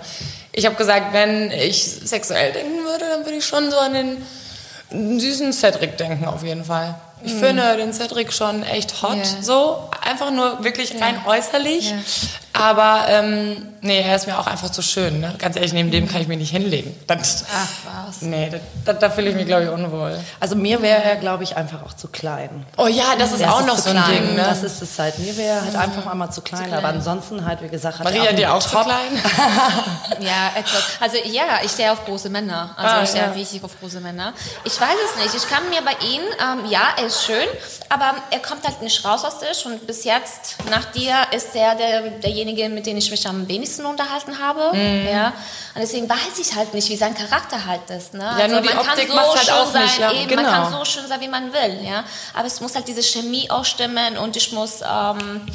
Ich 0.52 0.68
habe 0.68 0.76
gesagt, 0.76 1.14
wenn 1.14 1.50
ich 1.50 1.84
sexuell 1.84 2.54
denken 2.54 2.84
würde, 2.86 3.06
dann 3.10 3.26
würde 3.26 3.38
ich 3.40 3.46
schon 3.46 3.72
so 3.72 3.78
an 3.80 3.94
den 3.94 5.20
süßen 5.20 5.52
Cedric 5.52 5.98
denken, 5.98 6.26
auf 6.26 6.44
jeden 6.44 6.64
Fall. 6.64 6.94
Ich 7.24 7.34
finde 7.34 7.76
den 7.76 7.92
Cedric 7.92 8.32
schon 8.32 8.62
echt 8.62 9.02
hot, 9.02 9.18
Ja. 9.18 9.24
so. 9.42 9.90
Einfach 10.02 10.30
nur 10.30 10.64
wirklich 10.64 10.94
rein 11.02 11.16
äußerlich. 11.26 11.92
Aber, 12.56 13.06
ähm, 13.10 13.68
nee, 13.82 14.02
er 14.02 14.16
ist 14.16 14.28
mir 14.28 14.38
auch 14.38 14.46
einfach 14.46 14.70
zu 14.70 14.84
schön, 14.84 15.20
ne? 15.20 15.34
Ganz 15.40 15.56
ehrlich, 15.56 15.74
neben 15.74 15.90
dem 15.90 16.08
kann 16.08 16.22
ich 16.22 16.28
mich 16.28 16.38
nicht 16.38 16.52
hinlegen. 16.52 16.96
Das, 17.08 17.46
Ach, 17.52 18.08
was. 18.08 18.22
nee, 18.22 18.48
da, 18.52 18.58
da, 18.86 18.94
da 18.94 19.10
fühle 19.10 19.32
ich 19.32 19.36
mich, 19.36 19.48
glaube 19.48 19.64
ich, 19.64 19.70
unwohl. 19.70 20.20
Also, 20.40 20.56
mir 20.56 20.80
wäre 20.84 21.02
er, 21.04 21.16
glaube 21.16 21.44
ich, 21.44 21.58
einfach 21.58 21.82
auch 21.84 21.94
zu 21.94 22.10
klein. 22.10 22.66
Oh 22.78 22.86
ja, 22.86 23.16
das 23.18 23.32
ist 23.32 23.42
Das 23.42 23.50
auch 23.52 23.62
ist 23.62 23.66
noch 23.66 23.76
zu 23.78 23.82
so 23.82 23.90
ein 23.90 24.04
klein. 24.04 24.24
Ding, 24.28 24.36
ne? 24.36 24.44
Das 24.44 24.62
ist 24.62 24.82
es 24.84 25.00
halt. 25.00 25.18
Mir 25.18 25.36
wäre 25.36 25.58
er 25.58 25.66
halt 25.66 25.76
einfach 25.76 26.06
einmal 26.06 26.32
zu 26.32 26.42
klein. 26.42 26.66
klein. 26.68 26.78
Aber 26.78 26.90
ansonsten 26.90 27.44
halt, 27.44 27.64
wie 27.64 27.70
gesagt, 27.70 27.98
hat 27.98 28.06
er 28.06 28.14
Maria, 28.14 28.30
auch 28.32 28.36
dir 28.36 28.48
einen 28.50 28.58
auch 28.58 28.64
zu 28.64 28.78
klein? 28.78 29.24
Ja, 30.20 30.52
etwas. 30.56 30.84
Also 31.00 31.18
ja, 31.26 31.44
ich 31.64 31.72
stehe 31.72 31.92
auf 31.92 32.06
große 32.06 32.30
Männer. 32.30 32.70
Also 32.78 32.96
Ah, 32.98 33.04
ich 33.04 33.10
stehe 33.10 33.24
ja. 33.26 33.32
richtig 33.32 33.64
auf 33.64 33.72
große 33.80 34.00
Männer. 34.00 34.34
Ich 34.64 34.80
weiß 34.80 34.96
es 35.16 35.24
nicht. 35.24 35.36
Ich 35.44 35.50
kann 35.50 35.68
mir 35.70 35.82
bei 35.82 35.94
ihm, 36.06 36.22
ähm, 36.40 36.70
ja, 36.70 36.82
er 36.98 37.06
ist 37.08 37.26
schön, 37.26 37.48
aber 37.90 38.14
er 38.30 38.40
kommt 38.40 38.64
halt 38.66 38.82
nicht 38.82 39.04
raus 39.04 39.26
aus 39.26 39.40
sich 39.40 39.66
und 39.66 39.86
bis 39.88 40.04
jetzt, 40.04 40.58
nach 40.70 40.86
dir, 40.92 41.16
ist 41.36 41.56
er 41.56 41.76
der, 41.76 42.02
derjenige, 42.02 42.43
derjenige, 42.46 42.74
mit 42.74 42.86
dem 42.86 42.98
ich 42.98 43.10
mich 43.10 43.28
am 43.28 43.48
wenigsten 43.48 43.86
unterhalten 43.86 44.40
habe. 44.40 44.76
Ja. 44.78 45.28
Und 45.28 45.82
deswegen 45.82 46.10
weiß 46.10 46.40
ich 46.40 46.56
halt 46.56 46.74
nicht, 46.74 46.90
wie 46.90 46.96
sein 46.96 47.14
Charakter 47.16 47.66
halt 47.66 47.90
ist. 47.90 48.14
Ne? 48.14 48.24
Ja, 48.24 48.48
nur 48.48 48.62
die 48.62 48.70
man 48.70 48.80
Optik 48.80 49.08
kann 49.08 49.18
so 49.18 49.36
halt 49.36 49.40
schön 49.40 49.54
auch 49.54 49.72
sein, 49.72 49.84
nicht, 49.84 50.00
ja, 50.00 50.12
eben, 50.12 50.36
man 50.36 50.46
genau. 50.46 50.50
kann 50.50 50.72
so 50.72 50.86
schön 50.86 51.08
sein, 51.08 51.22
wie 51.22 51.28
man 51.28 51.54
will. 51.54 51.80
Ja. 51.84 52.04
Aber 52.34 52.48
es 52.48 52.62
muss 52.62 52.76
halt 52.76 52.88
diese 52.88 53.04
Chemie 53.04 53.50
auch 53.50 53.66
stimmen 53.66 54.18
und 54.18 54.36
ich 54.36 54.52
muss 54.52 54.82
ähm, 54.82 55.46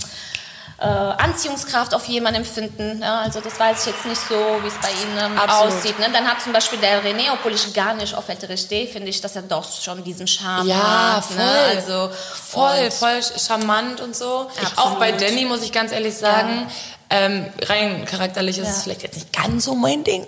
äh, 0.81 0.85
Anziehungskraft 0.85 1.93
auf 1.95 2.05
jemanden 2.07 2.45
finden. 2.45 3.01
Ja? 3.03 3.21
Also 3.21 3.41
das 3.41 3.59
weiß 3.59 3.81
ich 3.87 3.93
jetzt 3.93 4.07
nicht 4.07 4.21
so, 4.21 4.35
wie 4.63 4.69
es 4.69 4.75
bei 4.75 4.91
Ihnen 4.91 5.33
ähm, 5.33 5.39
Absolut. 5.39 5.73
aussieht. 5.73 5.99
Ne? 5.99 6.07
Dann 6.13 6.27
hat 6.27 6.41
zum 6.41 6.53
Beispiel 6.53 6.79
der 6.79 7.03
René, 7.03 7.33
obwohl 7.33 7.53
ich 7.53 7.73
gar 7.75 7.95
nicht 7.95 8.15
auf 8.15 8.29
ältere 8.29 8.57
stehe, 8.57 8.87
finde 8.87 9.09
ich, 9.09 9.21
dass 9.21 9.35
er 9.37 9.43
doch 9.43 9.65
schon 9.81 10.05
diesen 10.05 10.27
Charme 10.29 10.69
Ja, 10.69 11.17
hat. 11.17 11.25
voll. 11.25 11.37
Ne? 11.37 11.51
Also, 11.77 12.11
Voll, 12.51 12.91
voll 12.91 13.21
charmant 13.37 14.01
und 14.01 14.17
so. 14.17 14.49
Absolut. 14.51 14.79
Auch 14.79 14.99
bei 14.99 15.13
Danny 15.13 15.45
muss 15.45 15.63
ich 15.63 15.73
ganz 15.73 15.93
ehrlich 15.93 16.17
sagen, 16.17 16.67
ähm, 17.11 17.47
rein 17.63 18.05
charakterlich 18.05 18.59
ist 18.59 18.67
Ja. 18.67 18.71
es 18.73 18.83
vielleicht 18.83 19.03
jetzt 19.03 19.15
nicht 19.15 19.33
ganz 19.33 19.65
so 19.65 19.75
mein 19.75 20.05
Ding. 20.05 20.27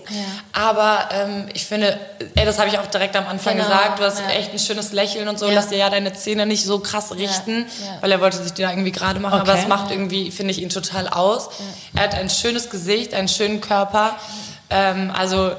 Aber 0.52 1.08
ähm, 1.12 1.46
ich 1.52 1.66
finde, 1.66 1.98
ey, 2.34 2.46
das 2.46 2.58
habe 2.58 2.68
ich 2.70 2.78
auch 2.78 2.86
direkt 2.86 3.14
am 3.16 3.26
Anfang 3.26 3.54
Genau, 3.56 3.68
gesagt, 3.68 3.98
du 3.98 4.02
hast 4.04 4.20
ja. 4.20 4.30
echt 4.30 4.52
ein 4.52 4.58
schönes 4.58 4.92
Lächeln 4.92 5.28
und 5.28 5.38
so, 5.38 5.46
Ja. 5.48 5.54
lass 5.54 5.68
dir 5.68 5.76
ja 5.78 5.90
deine 5.90 6.12
Zähne 6.14 6.46
nicht 6.46 6.64
so 6.64 6.78
krass 6.78 7.14
richten, 7.14 7.66
ja. 7.84 7.98
weil 8.00 8.12
er 8.12 8.20
wollte 8.20 8.42
sich 8.42 8.52
die 8.54 8.62
da 8.62 8.70
irgendwie 8.70 8.92
gerade 8.92 9.20
machen, 9.20 9.40
aber 9.40 9.52
Okay. 9.52 9.60
es 9.62 9.68
macht 9.68 9.90
irgendwie, 9.90 10.30
finde 10.30 10.52
ich, 10.52 10.62
ihn 10.62 10.70
total 10.70 11.08
aus. 11.08 11.50
Er 11.94 12.04
hat 12.04 12.14
ein 12.14 12.30
schönes 12.30 12.70
Gesicht, 12.70 13.12
einen 13.14 13.28
schönen 13.28 13.60
Körper. 13.60 14.16
Ähm, 14.70 15.12
also 15.16 15.52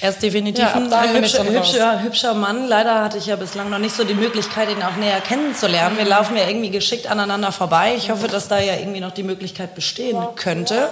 Er 0.00 0.10
ist 0.10 0.22
definitiv 0.22 0.62
Ja, 0.62 0.74
ein 0.74 1.14
hübscher, 1.14 1.44
hübscher, 1.44 2.02
hübscher 2.02 2.34
Mann. 2.34 2.68
Leider 2.68 3.02
hatte 3.02 3.16
ich 3.16 3.26
ja 3.26 3.36
bislang 3.36 3.70
noch 3.70 3.78
nicht 3.78 3.96
so 3.96 4.04
die 4.04 4.12
Möglichkeit, 4.14 4.68
ihn 4.70 4.82
auch 4.82 4.96
näher 4.96 5.20
kennenzulernen. 5.22 5.96
Wir 5.96 6.04
laufen 6.04 6.36
ja 6.36 6.46
irgendwie 6.46 6.68
geschickt 6.70 7.06
aneinander 7.06 7.50
vorbei. 7.50 7.94
Ich 7.96 8.10
hoffe, 8.10 8.28
dass 8.28 8.48
da 8.48 8.58
ja 8.58 8.74
irgendwie 8.74 9.00
noch 9.00 9.12
die 9.12 9.22
Möglichkeit 9.22 9.74
bestehen 9.74 10.18
könnte. 10.36 10.90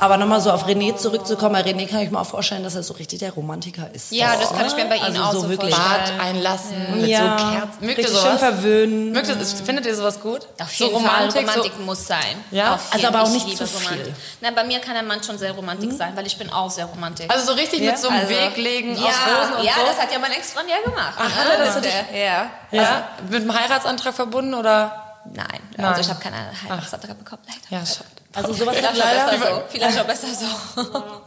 Aber 0.00 0.16
nochmal 0.16 0.40
so 0.40 0.52
auf 0.52 0.66
René 0.68 0.94
zurückzukommen. 0.96 1.54
Bei 1.54 1.62
René 1.62 1.88
kann 1.88 2.00
ich 2.02 2.10
mir 2.10 2.20
auch 2.20 2.26
vorstellen, 2.26 2.62
dass 2.62 2.74
er 2.76 2.82
so 2.84 2.94
richtig 2.94 3.18
der 3.18 3.32
Romantiker 3.32 3.88
ist. 3.92 4.12
Ja, 4.12 4.36
das 4.38 4.52
kann 4.52 4.66
ich 4.66 4.76
mir 4.76 4.84
bei 4.84 4.96
Ihnen 4.96 5.16
also 5.16 5.22
auch 5.22 5.32
so 5.32 5.40
so 5.40 5.48
wirklich. 5.48 5.74
Bad 5.74 6.12
einlassen 6.20 6.76
mit 7.00 7.08
Ja, 7.08 7.36
so 7.38 7.44
Kerzen. 7.44 7.68
Mögt 7.80 7.98
ihr 7.98 8.04
richtig 8.04 8.08
sowas? 8.08 8.22
schön 8.28 8.38
verwöhnen. 8.38 9.12
Mögt 9.12 9.28
ihr, 9.28 9.36
findet 9.64 9.86
ihr 9.86 9.96
sowas 9.96 10.20
gut? 10.20 10.40
Auf 10.62 10.70
so 10.72 10.84
jeden 10.84 11.00
Fall, 11.04 11.16
Romantik, 11.16 11.40
Romantik 11.48 11.72
so, 11.78 11.82
muss 11.84 12.06
sein. 12.06 12.18
Ja? 12.52 12.74
Also 12.74 12.84
jeden- 12.96 13.06
aber 13.06 13.22
auch 13.24 13.26
ich 13.28 13.32
nicht 13.34 13.46
liebe 13.46 13.56
zu 13.58 13.66
viel. 13.66 13.88
Romantik. 13.90 14.14
Nein, 14.40 14.54
bei 14.54 14.64
mir 14.64 14.78
kann 14.78 14.96
ein 14.96 15.06
Mann 15.06 15.22
schon 15.24 15.36
sehr 15.38 15.52
romantisch 15.52 15.94
sein, 15.96 16.12
weil 16.14 16.26
ich 16.28 16.36
bin 16.38 16.50
auch 16.52 16.70
sehr 16.70 16.84
romantisch. 16.86 17.26
also 17.28 17.46
so 17.46 17.52
richtig 17.54 17.80
Ja? 17.80 17.90
mit 17.92 17.98
so 18.00 18.08
einem 18.08 18.17
Also, 18.20 18.30
Weg 18.30 18.56
legen 18.56 18.96
ja, 18.96 19.08
aus 19.08 19.14
Rosen 19.26 19.54
und 19.56 19.64
ja, 19.64 19.74
so. 19.74 19.86
das 19.86 19.98
hat 20.00 20.12
ja 20.12 20.18
mein 20.18 20.32
Ex-Freund 20.32 20.68
ja 20.68 20.80
gemacht. 20.84 21.14
Ach, 21.16 21.28
ne? 21.28 21.34
hat 21.34 21.58
er 21.58 21.64
das 21.64 21.76
äh, 22.12 22.24
Ja. 22.24 22.50
Ja, 22.70 23.08
mit 23.28 23.42
dem 23.42 23.58
Heiratsantrag 23.58 24.14
verbunden 24.14 24.54
oder? 24.54 25.04
Nein, 25.24 25.46
Nein. 25.76 25.86
also 25.86 26.00
ich 26.00 26.08
habe 26.08 26.20
keine 26.20 26.36
Heiratsantrag 26.68 27.18
bekommen, 27.18 27.42
leider. 27.46 27.80
Ja, 27.80 27.86
schade. 27.86 28.08
Also 28.34 28.52
sowas 28.52 28.76
hat 28.76 28.92
Vielleicht 28.92 29.20
auch 29.20 29.30
besser 29.30 29.54
so. 29.54 29.62
Vielleicht 29.68 29.98
auch 30.00 30.04
besser 30.04 30.26
so. 30.34 30.46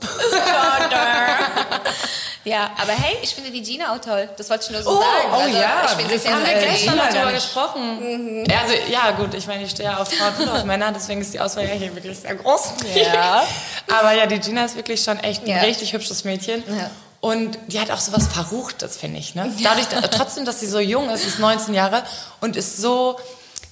ja, 2.44 2.72
aber 2.82 2.94
hey, 2.94 3.18
ich 3.22 3.36
finde 3.36 3.52
die 3.52 3.62
Gina 3.62 3.94
auch 3.94 4.00
toll. 4.02 4.28
Das 4.38 4.50
wollte 4.50 4.66
ich 4.66 4.72
nur 4.72 4.82
so 4.82 4.92
sagen. 5.00 5.04
oh 5.32 5.36
Also, 5.36 5.58
ja, 5.58 5.84
Ich 5.86 5.92
finde 5.92 6.20
sehr, 6.20 6.34
Haben 6.34 6.46
wir 6.46 6.54
gestern 6.54 6.96
noch 6.98 7.10
drüber 7.10 7.26
nicht. 7.32 7.36
gesprochen. 7.36 8.46
Ja, 8.50 8.62
also, 8.62 8.74
ja, 8.90 9.12
gut, 9.12 9.34
ich 9.36 9.46
meine, 9.48 9.64
ich 9.64 9.72
stehe 9.72 9.90
ja 9.90 9.98
auf 9.98 10.12
Frauen 10.12 10.34
und 10.48 10.50
auf 10.50 10.64
Männer, 10.64 10.92
deswegen 10.92 11.22
ist 11.22 11.34
die 11.34 11.40
Auswahl 11.40 11.66
ja 11.68 11.74
hier 11.74 11.94
wirklich 11.96 12.18
sehr 12.20 12.36
groß. 12.36 12.74
Ja. 12.96 13.44
Aber 14.00 14.14
ja, 14.14 14.26
die 14.26 14.40
Gina 14.40 14.66
ist 14.66 14.76
wirklich 14.76 15.04
schon 15.04 15.20
echt 15.20 15.44
ein 15.44 15.50
Ja. 15.50 15.62
richtig 15.62 15.94
hübsches 15.94 16.24
Mädchen. 16.24 16.64
Ja. 16.68 16.90
Und 17.20 17.60
die 17.68 17.80
hat 17.80 17.92
auch 17.92 18.00
so 18.00 18.12
was 18.14 18.28
Verruchtes, 18.28 18.98
finde 18.98 19.20
ich. 19.20 19.36
Ne? 19.36 19.54
Dadurch, 19.62 19.86
trotzdem, 20.10 20.44
dass 20.44 20.60
sie 20.60 20.66
so 20.68 20.80
jung 20.80 21.10
ist, 21.12 21.24
ist 21.28 21.38
19 21.38 21.76
Jahre 21.76 22.02
und 22.40 22.56
ist 22.56 22.78
so 22.78 23.20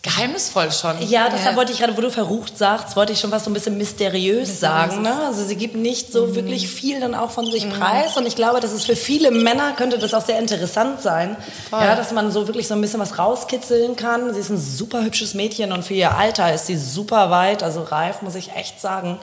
geheimnisvoll 0.01 0.71
schon. 0.71 0.95
Ja, 1.09 1.27
deshalb 1.29 1.51
Ja. 1.51 1.55
wollte 1.57 1.73
ich 1.73 1.79
gerade, 1.79 1.97
wo 1.97 2.01
du 2.01 2.09
verrucht 2.09 2.57
sagst, 2.57 2.95
wollte 2.95 3.11
ich 3.11 3.19
schon 3.19 3.31
was 3.31 3.43
so 3.43 3.49
ein 3.49 3.53
bisschen 3.53 3.77
mysteriös 3.77 4.59
sagen. 4.59 5.01
Ne? 5.01 5.13
Also 5.25 5.43
sie 5.43 5.57
gibt 5.57 5.75
nicht 5.75 6.13
so 6.13 6.35
wirklich 6.35 6.69
viel 6.69 7.01
dann 7.01 7.13
auch 7.13 7.31
von 7.31 7.45
sich 7.51 7.69
preis. 7.69 8.15
Und 8.15 8.25
ich 8.25 8.35
glaube, 8.35 8.61
dass 8.61 8.71
es 8.71 8.85
für 8.85 8.95
viele 8.95 9.29
Männer 9.31 9.73
könnte 9.73 9.97
das 9.99 10.13
auch 10.13 10.25
sehr 10.25 10.39
interessant 10.39 11.01
sein. 11.01 11.35
Ja, 11.71 11.95
dass 11.95 12.11
man 12.11 12.31
so 12.31 12.47
wirklich 12.47 12.67
so 12.67 12.75
ein 12.75 12.81
bisschen 12.81 12.99
was 13.01 13.17
rauskitzeln 13.17 13.97
kann. 13.97 14.33
Sie 14.33 14.39
ist 14.39 14.49
ein 14.49 14.57
super 14.57 15.03
hübsches 15.03 15.33
Mädchen 15.33 15.73
und 15.73 15.83
für 15.83 15.93
ihr 15.95 16.15
Alter 16.17 16.53
ist 16.53 16.67
sie 16.67 16.77
super 16.77 17.29
weit, 17.29 17.61
also 17.61 17.83
reif, 17.83 18.21
muss 18.21 18.35
ich 18.35 18.53
echt 18.55 18.79
sagen. 18.79 19.19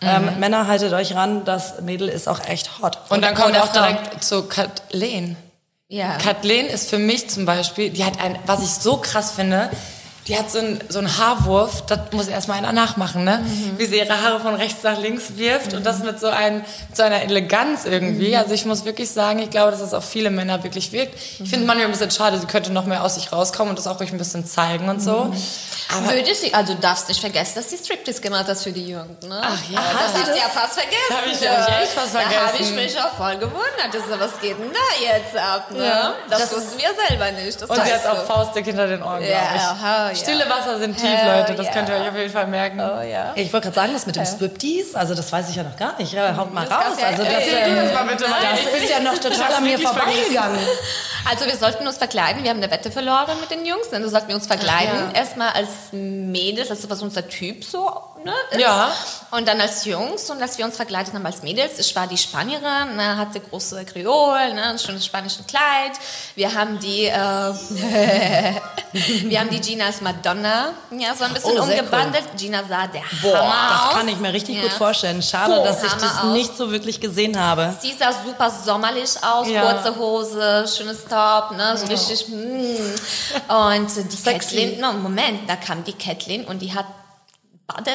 Ähm, 0.00 0.38
Männer, 0.38 0.66
haltet 0.66 0.92
euch 0.92 1.14
ran, 1.14 1.44
das 1.44 1.80
Mädel 1.82 2.08
ist 2.08 2.28
auch 2.28 2.40
echt 2.46 2.80
hot. 2.82 2.98
Und 3.10 3.22
dann 3.22 3.34
kommen 3.34 3.52
wir 3.54 3.62
auch 3.62 3.72
direkt 3.72 4.22
zu 4.24 4.42
Kathleen. 4.42 5.36
Ja. 5.88 6.16
Kathleen 6.18 6.66
ist 6.66 6.90
für 6.90 6.98
mich 6.98 7.28
zum 7.30 7.44
Beispiel, 7.46 7.90
die 7.90 8.04
hat 8.04 8.20
ein, 8.20 8.38
was 8.46 8.62
ich 8.62 8.70
so 8.70 8.96
krass 8.96 9.30
finde, 9.32 9.70
die 10.26 10.38
hat 10.38 10.50
so 10.50 10.58
einen 10.58 10.80
so 10.88 10.98
einen 11.00 11.18
Haarwurf, 11.18 11.84
das 11.86 11.98
muss 12.12 12.28
erstmal 12.28 12.58
einer 12.58 12.72
nachmachen, 12.72 13.24
ne? 13.24 13.44
Wie 13.76 13.84
sie 13.84 13.98
ihre 13.98 14.22
Haare 14.22 14.40
von 14.40 14.54
rechts 14.54 14.82
nach 14.82 14.98
links 14.98 15.36
wirft 15.36 15.74
und 15.74 15.84
das 15.84 16.02
mit 16.02 16.18
so, 16.18 16.28
ein, 16.28 16.56
mit 16.56 16.96
so 16.96 17.02
einer 17.02 17.22
Eleganz 17.22 17.84
irgendwie. 17.84 18.34
Also 18.36 18.54
ich 18.54 18.64
muss 18.64 18.84
wirklich 18.86 19.10
sagen, 19.10 19.40
ich 19.40 19.50
glaube, 19.50 19.70
dass 19.70 19.80
das 19.80 19.92
auf 19.92 20.04
viele 20.08 20.30
Männer 20.30 20.62
wirklich 20.64 20.92
wirkt. 20.92 21.14
Ich 21.14 21.50
finde 21.50 21.66
manchmal 21.66 21.86
ein 21.86 21.92
bisschen 21.92 22.10
schade, 22.10 22.38
sie 22.38 22.46
könnte 22.46 22.72
noch 22.72 22.86
mehr 22.86 23.04
aus 23.04 23.16
sich 23.16 23.32
rauskommen 23.32 23.70
und 23.70 23.78
das 23.78 23.86
auch 23.86 24.00
ruhig 24.00 24.12
ein 24.12 24.18
bisschen 24.18 24.46
zeigen 24.46 24.88
und 24.88 25.02
so. 25.02 25.32
Aber 25.92 26.12
Würde 26.12 26.34
sie, 26.34 26.52
also 26.54 26.74
du 26.74 26.80
darfst 26.80 27.08
nicht 27.08 27.20
vergessen, 27.20 27.52
dass 27.56 27.70
sie 27.70 27.76
Striptease 27.76 28.20
gemacht 28.20 28.46
hat 28.48 28.58
für 28.58 28.72
die 28.72 28.88
Jugend, 28.88 29.22
ne? 29.24 29.40
Ach 29.42 29.58
ja, 29.70 29.80
das 29.80 29.92
hat 29.92 30.14
sie 30.14 30.18
hast 30.18 30.28
du 30.28 30.30
das? 30.32 30.38
ja 30.38 30.48
fast 30.48 30.74
vergessen. 30.80 31.10
Hab 31.10 31.26
ich- 31.26 31.48
hab 31.48 31.68
ich 31.68 31.82
echt 31.82 31.92
fast 31.92 32.14
Da 32.14 32.18
habe 32.20 32.30
ich 32.30 32.66
vergessen. 32.68 32.74
mich 32.76 32.98
auch 33.00 33.14
voll 33.16 33.36
gewundert. 33.36 33.88
Das, 33.92 34.02
ist, 34.02 34.18
was 34.20 34.40
geht 34.40 34.58
denn 34.58 34.72
da 34.72 35.04
jetzt 35.04 35.36
ab, 35.36 35.70
ne? 35.70 35.84
Ja. 35.84 36.14
Das, 36.30 36.52
wussten 36.54 36.78
wir 36.78 36.88
selber 37.08 37.30
nicht. 37.32 37.60
Das 37.60 37.68
und 37.68 37.76
sie 37.84 37.92
hat 37.92 38.06
auch 38.06 38.24
Faustdick 38.24 38.64
hinter 38.64 38.86
den 38.86 39.02
Ohren, 39.02 39.22
Ja, 39.22 39.28
glaube 39.28 39.56
ich. 39.56 39.82
ja. 39.82 40.14
Stille 40.14 40.48
Wasser 40.48 40.78
sind 40.78 40.96
tief, 40.96 41.06
Hell 41.08 41.38
Leute. 41.40 41.54
Das 41.54 41.66
yeah. 41.66 41.74
könnt 41.74 41.88
ihr 41.90 41.94
euch 41.96 42.08
auf 42.08 42.16
jeden 42.16 42.32
Fall 42.32 42.46
merken. 42.46 42.80
Oh 42.80 43.02
ja. 43.02 43.32
Ich 43.34 43.52
wollte 43.52 43.66
gerade 43.66 43.74
sagen, 43.74 43.92
das 43.92 44.06
mit 44.06 44.16
dem 44.16 44.24
Striptease, 44.24 44.98
also 44.98 45.14
das 45.14 45.30
weiß 45.30 45.48
ich 45.50 45.56
ja 45.56 45.62
noch 45.64 45.76
gar 45.76 45.96
nicht. 45.98 46.12
Ja, 46.12 46.34
haut 46.36 46.52
mal 46.52 46.66
Das 46.66 46.72
raus. 46.78 46.96
Also 47.04 47.24
das, 47.24 47.32
Ey, 47.34 47.50
ähm, 47.70 47.76
das 47.76 47.92
mal 47.94 48.04
bitte 48.04 48.28
mal. 48.28 48.38
das 48.42 48.82
ist 48.82 48.90
ja 48.90 49.00
noch 49.00 49.18
total 49.18 49.52
an 49.54 49.62
mir 49.64 49.78
vorbeigegangen. 49.78 50.58
Also 51.28 51.46
wir 51.46 51.56
sollten 51.56 51.86
uns 51.86 51.96
verkleiden. 51.98 52.42
Wir 52.42 52.50
haben 52.50 52.58
eine 52.62 52.70
Wette 52.70 52.90
verloren 52.90 53.38
mit 53.40 53.50
den 53.50 53.64
Jungs. 53.64 53.88
Dann 53.90 54.08
sollten 54.08 54.28
wir 54.28 54.34
uns 54.34 54.46
verkleiden. 54.46 54.94
ja. 55.14 55.20
Erstmal 55.20 55.50
als 55.50 55.68
Mädels, 55.92 56.70
also 56.70 56.88
was 56.90 57.00
unser 57.02 57.26
Typ 57.28 57.64
so 57.64 57.90
ne, 58.24 58.32
ist. 58.50 58.60
Ja. 58.60 58.90
Und 59.30 59.48
dann 59.48 59.60
als 59.60 59.84
Jungs. 59.84 60.28
Und 60.30 60.40
als 60.42 60.58
wir 60.58 60.64
uns 60.64 60.76
verkleidet 60.76 61.14
haben 61.14 61.24
als 61.26 61.42
Mädels, 61.42 61.78
ich 61.78 61.94
war 61.96 62.06
die 62.06 62.18
Spanierin, 62.18 62.96
ne, 62.96 63.16
hatte 63.16 63.40
große 63.40 63.84
Kreol, 63.84 64.54
ne, 64.54 64.64
ein 64.70 64.78
schönes 64.78 65.06
spanisches 65.06 65.46
Kleid. 65.46 65.92
Wir 66.34 66.54
haben 66.54 66.78
die, 66.78 67.06
äh, 67.06 67.14
wir 68.92 69.40
haben 69.40 69.50
die 69.50 69.60
Gina 69.60 69.86
als 69.86 70.00
Madonna, 70.00 70.70
ja, 70.90 71.14
so 71.14 71.24
ein 71.24 71.32
bisschen 71.34 71.58
Oh, 71.58 71.62
umgewandelt. 71.62 72.24
Gina 72.36 72.62
sah 72.68 72.86
der 72.86 73.02
Boah, 73.22 73.38
Hammer 73.38 73.68
das 73.70 73.82
aus. 73.88 73.94
kann 73.94 74.08
ich 74.08 74.18
mir 74.18 74.32
richtig 74.32 74.56
Ja. 74.56 74.62
gut 74.62 74.72
vorstellen. 74.72 75.22
Schade, 75.22 75.54
Boah, 75.54 75.64
dass 75.64 75.82
ich 75.82 75.90
Hammer 75.90 76.00
das 76.02 76.18
aus. 76.18 76.32
nicht 76.32 76.56
so 76.56 76.70
wirklich 76.70 77.00
gesehen 77.00 77.38
habe. 77.40 77.74
Sie 77.80 77.92
sah 77.92 78.12
super 78.24 78.50
sommerlich 78.50 79.10
aus, 79.22 79.48
Ja. 79.48 79.72
kurze 79.72 79.96
Hose, 79.96 80.66
schönes 80.74 81.04
Top, 81.14 81.56
ne, 81.56 81.76
so 81.76 81.86
richtig. 81.86 82.28
Mm. 82.28 83.52
Und 83.52 84.12
die 84.12 84.16
Sexy. 84.16 84.56
Kathleen, 84.56 84.80
no, 84.80 84.92
Moment, 84.94 85.48
da 85.48 85.54
kam 85.54 85.84
die 85.84 85.92
Kathleen 85.92 86.44
und 86.44 86.60
die 86.60 86.74
hat, 86.74 86.86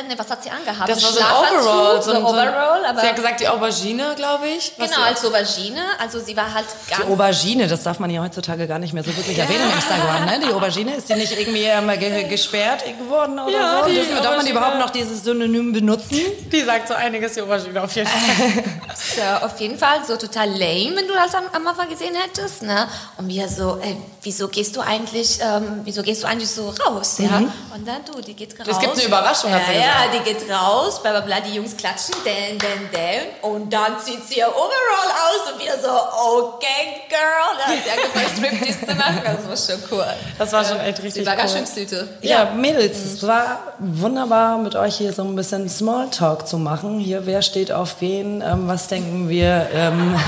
ne, 0.08 0.18
was 0.18 0.30
hat 0.30 0.44
sie 0.44 0.50
angehabt? 0.50 0.90
Das 0.90 1.04
war 1.04 1.12
so 1.12 1.20
ein 1.20 1.26
Schlafanzug, 1.26 1.70
Overall. 1.70 2.02
so 2.02 2.12
ein 2.12 2.24
Overall, 2.24 2.86
aber 2.86 3.02
sie 3.02 3.08
hat 3.08 3.16
gesagt, 3.16 3.40
die 3.40 3.48
Aubergine, 3.48 4.14
glaube 4.16 4.48
ich. 4.48 4.76
genau 4.76 5.04
als 5.04 5.24
Aubergine. 5.24 5.82
Also 6.00 6.20
sie 6.20 6.36
war 6.36 6.52
halt 6.52 6.66
ganz 6.90 7.06
Die 7.06 7.12
Aubergine, 7.12 7.68
das 7.68 7.84
darf 7.84 8.00
man 8.00 8.10
ja 8.10 8.24
heutzutage 8.24 8.68
gar 8.68 8.80
nicht 8.80 8.94
mehr 8.94 9.04
so 9.04 9.16
wirklich 9.16 9.38
erwähnen 9.38 9.70
im 9.70 9.76
Instagram. 9.76 10.26
Ne? 10.26 10.40
Die 10.48 10.54
Aubergine, 10.54 10.96
ist 10.96 11.08
die 11.10 11.14
nicht 11.14 11.38
irgendwie 11.38 11.66
ähm, 11.66 11.88
ge 12.00 12.24
gesperrt 12.24 12.84
geworden 12.98 13.38
oder 13.38 13.52
Ja, 13.52 13.84
so? 13.84 13.90
Dürfen 13.94 14.16
wir, 14.16 14.22
darf 14.22 14.38
man 14.38 14.48
überhaupt 14.48 14.80
noch 14.80 14.90
dieses 14.90 15.24
Synonym 15.24 15.72
benutzen? 15.72 16.20
Die 16.52 16.62
sagt 16.62 16.88
so 16.88 16.96
einiges, 16.96 17.34
die 17.34 17.42
Aubergine 17.42 17.84
auf 17.84 17.96
jeden 17.96 18.08
Fall. 18.08 18.64
Ja, 19.18 19.44
auf 19.44 19.60
jeden 19.60 19.78
Fall 19.78 20.04
so 20.06 20.18
total 20.18 20.50
lame, 20.50 20.96
wenn 20.96 21.08
du 21.08 21.14
das 21.14 21.34
am, 21.34 21.44
am 21.54 21.68
Anfang 21.68 21.90
gesehen 21.90 22.16
hättest, 22.16 22.64
ne? 22.64 22.88
Und 23.18 23.28
wir 23.28 23.48
so, 23.48 23.78
äh, 23.78 23.96
wieso 24.24 24.48
gehst 24.48 24.76
du 24.76 24.82
eigentlich, 24.82 25.40
ähm, 25.42 25.82
wieso 25.84 26.02
gehst 26.02 26.24
du 26.24 26.28
eigentlich 26.28 26.50
so 26.50 26.70
raus, 26.86 27.18
ja? 27.20 27.38
Und 27.74 27.88
dann 27.88 28.04
du, 28.06 28.20
die 28.22 28.34
geht 28.34 28.60
raus. 28.60 28.68
Es 28.70 28.80
gibt 28.80 28.94
eine 28.94 29.04
Überraschung, 29.04 29.52
hat 29.60 29.68
ja, 29.68 29.74
sie 29.74 29.80
ja, 29.80 30.06
gesagt. 30.06 30.28
die 30.28 30.34
geht 30.34 30.52
raus, 30.52 31.02
bla 31.02 31.12
bla 31.12 31.22
bla, 31.22 31.40
die 31.40 31.56
Jungs 31.56 31.76
klatschen, 31.76 32.16
denn, 32.26 32.58
denn, 32.58 32.90
denn, 32.92 33.22
und 33.42 33.72
dann 33.72 34.00
zieht 34.00 34.26
sie 34.26 34.40
ihr 34.40 34.48
Overall 34.48 35.10
aus 35.26 35.52
und 35.52 35.60
wir 35.60 35.74
so, 35.74 35.90
okay, 35.90 37.02
girl, 37.10 37.58
dann 37.58 37.78
hat 37.78 37.84
sie 37.84 37.92
angefangen 37.92 38.30
Striptease 38.38 38.88
zu 38.88 38.96
machen, 38.96 39.22
das 39.24 39.68
war 39.70 39.76
schon 39.76 39.84
cool. 39.92 40.06
Das 40.38 40.54
war 40.54 40.66
schon 40.66 40.80
echt 40.80 41.04
richtig 41.04 41.26
ganz 41.26 41.54
cool. 41.56 42.08
Ja, 42.22 42.46
Mädels, 42.56 42.98
es 42.98 43.26
war 43.26 43.60
wunderbar 43.80 44.58
mit 44.58 44.76
euch 44.76 44.98
hier 44.98 45.14
so 45.14 45.24
ein 45.24 45.36
bisschen 45.36 45.70
Smalltalk 45.70 46.48
zu 46.48 46.58
machen. 46.58 47.00
Hier, 47.00 47.26
wer 47.26 47.42
steht 47.42 47.72
auf 47.72 47.98
wen, 48.00 48.42
ähm, 48.42 48.68
was 48.68 48.88
denken 48.88 49.30
wir, 49.30 49.68
ähm, 49.74 50.16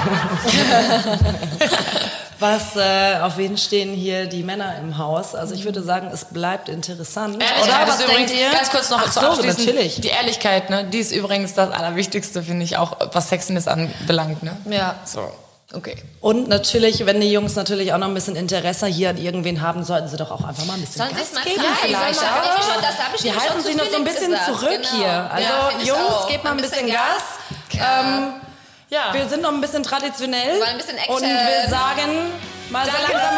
was 2.42 2.76
äh, 2.76 3.20
auf 3.22 3.38
wen 3.38 3.58
stehen 3.58 3.94
hier 3.94 4.26
die 4.26 4.44
Männer 4.44 4.78
im 4.80 4.98
Haus. 4.98 5.36
Also 5.36 5.54
ich 5.54 5.64
würde 5.64 5.82
sagen, 5.84 6.10
es 6.12 6.26
bleibt 6.26 6.68
interessant. 6.70 7.42
Ehrlichkeit 7.42 7.64
oder 7.64 7.80
also 7.80 7.92
was 7.94 8.02
übrigens, 8.02 8.32
denkt 8.32 8.44
ihr? 8.44 8.58
Ganz 8.58 8.70
kurz 8.70 8.90
noch 8.90 9.02
Ach 9.06 9.12
zu 9.12 9.42
so, 9.42 9.48
natürlich. 9.48 10.02
Die 10.02 10.10
Ehrlichkeit, 10.10 10.70
ne, 10.70 10.86
die 10.86 11.00
ist 11.00 11.12
übrigens 11.12 11.54
das 11.54 11.72
Allerwichtigste, 11.72 12.44
finde 12.44 12.66
ich, 12.66 12.78
auch 12.78 12.98
was 13.14 13.30
Sexiness 13.30 13.68
anbelangt. 13.68 14.44
Ne? 14.44 14.58
Ja. 14.70 14.96
So. 15.06 15.32
Okay. 15.74 15.96
Und 16.20 16.50
natürlich, 16.50 17.06
wenn 17.06 17.22
die 17.22 17.32
Jungs 17.32 17.56
natürlich 17.56 17.94
auch 17.94 17.98
noch 17.98 18.08
ein 18.08 18.14
bisschen 18.14 18.36
Interesse 18.36 18.88
hier 18.88 19.12
an 19.12 19.18
irgendwen 19.18 19.62
haben, 19.62 19.84
sollten 19.84 20.10
sie 20.10 20.18
doch 20.18 20.30
auch 20.32 20.44
einfach 20.44 20.66
mal 20.66 20.74
ein 20.74 20.82
bisschen 20.82 21.02
Sollen 21.02 21.16
Gas 21.16 21.34
mal 21.34 21.44
geben 21.44 21.62
Zeit, 21.62 21.68
vielleicht. 21.82 22.20
Soll 22.20 22.28
man, 22.28 22.44
ja. 22.44 22.62
schon, 22.62 22.82
das 22.82 23.24
wir 23.24 23.36
halten 23.40 23.64
sich 23.64 23.76
noch 23.78 23.86
so 23.86 23.96
ein 23.96 24.04
bisschen 24.04 24.32
gesagt. 24.32 24.46
zurück 24.48 24.70
genau. 24.70 24.96
hier. 24.96 25.32
Also 25.32 25.48
ja, 25.48 25.96
Jungs, 25.96 26.28
gebt 26.28 26.44
mal 26.44 26.52
ein 26.52 26.58
bisschen, 26.58 26.86
bisschen 26.86 26.92
Gas. 26.92 27.24
Gas. 27.72 28.06
Ähm, 28.06 28.51
ja. 28.94 29.14
Wir 29.14 29.26
sind 29.30 29.42
noch 29.42 29.54
ein 29.54 29.62
bisschen 29.62 29.84
traditionell. 29.84 30.60
Wir 30.60 30.68
ein 30.68 30.76
bisschen 30.76 30.98
Action. 30.98 31.16
Und 31.16 31.22
wir 31.24 31.70
sagen 31.70 32.32
mal 32.70 32.86
danke, 32.86 33.02
so 33.08 33.14
langsam. 33.14 33.36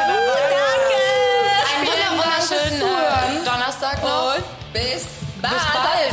Danke. 0.79 0.97
Einen 1.77 2.17
wunderschönen 2.17 2.81
äh, 2.81 3.45
Donnerstag 3.45 4.01
noch. 4.01 4.35
Und 4.35 4.43
bis 4.73 5.05
bald. 5.43 5.53
Bis 5.53 5.63
bald. 5.73 6.12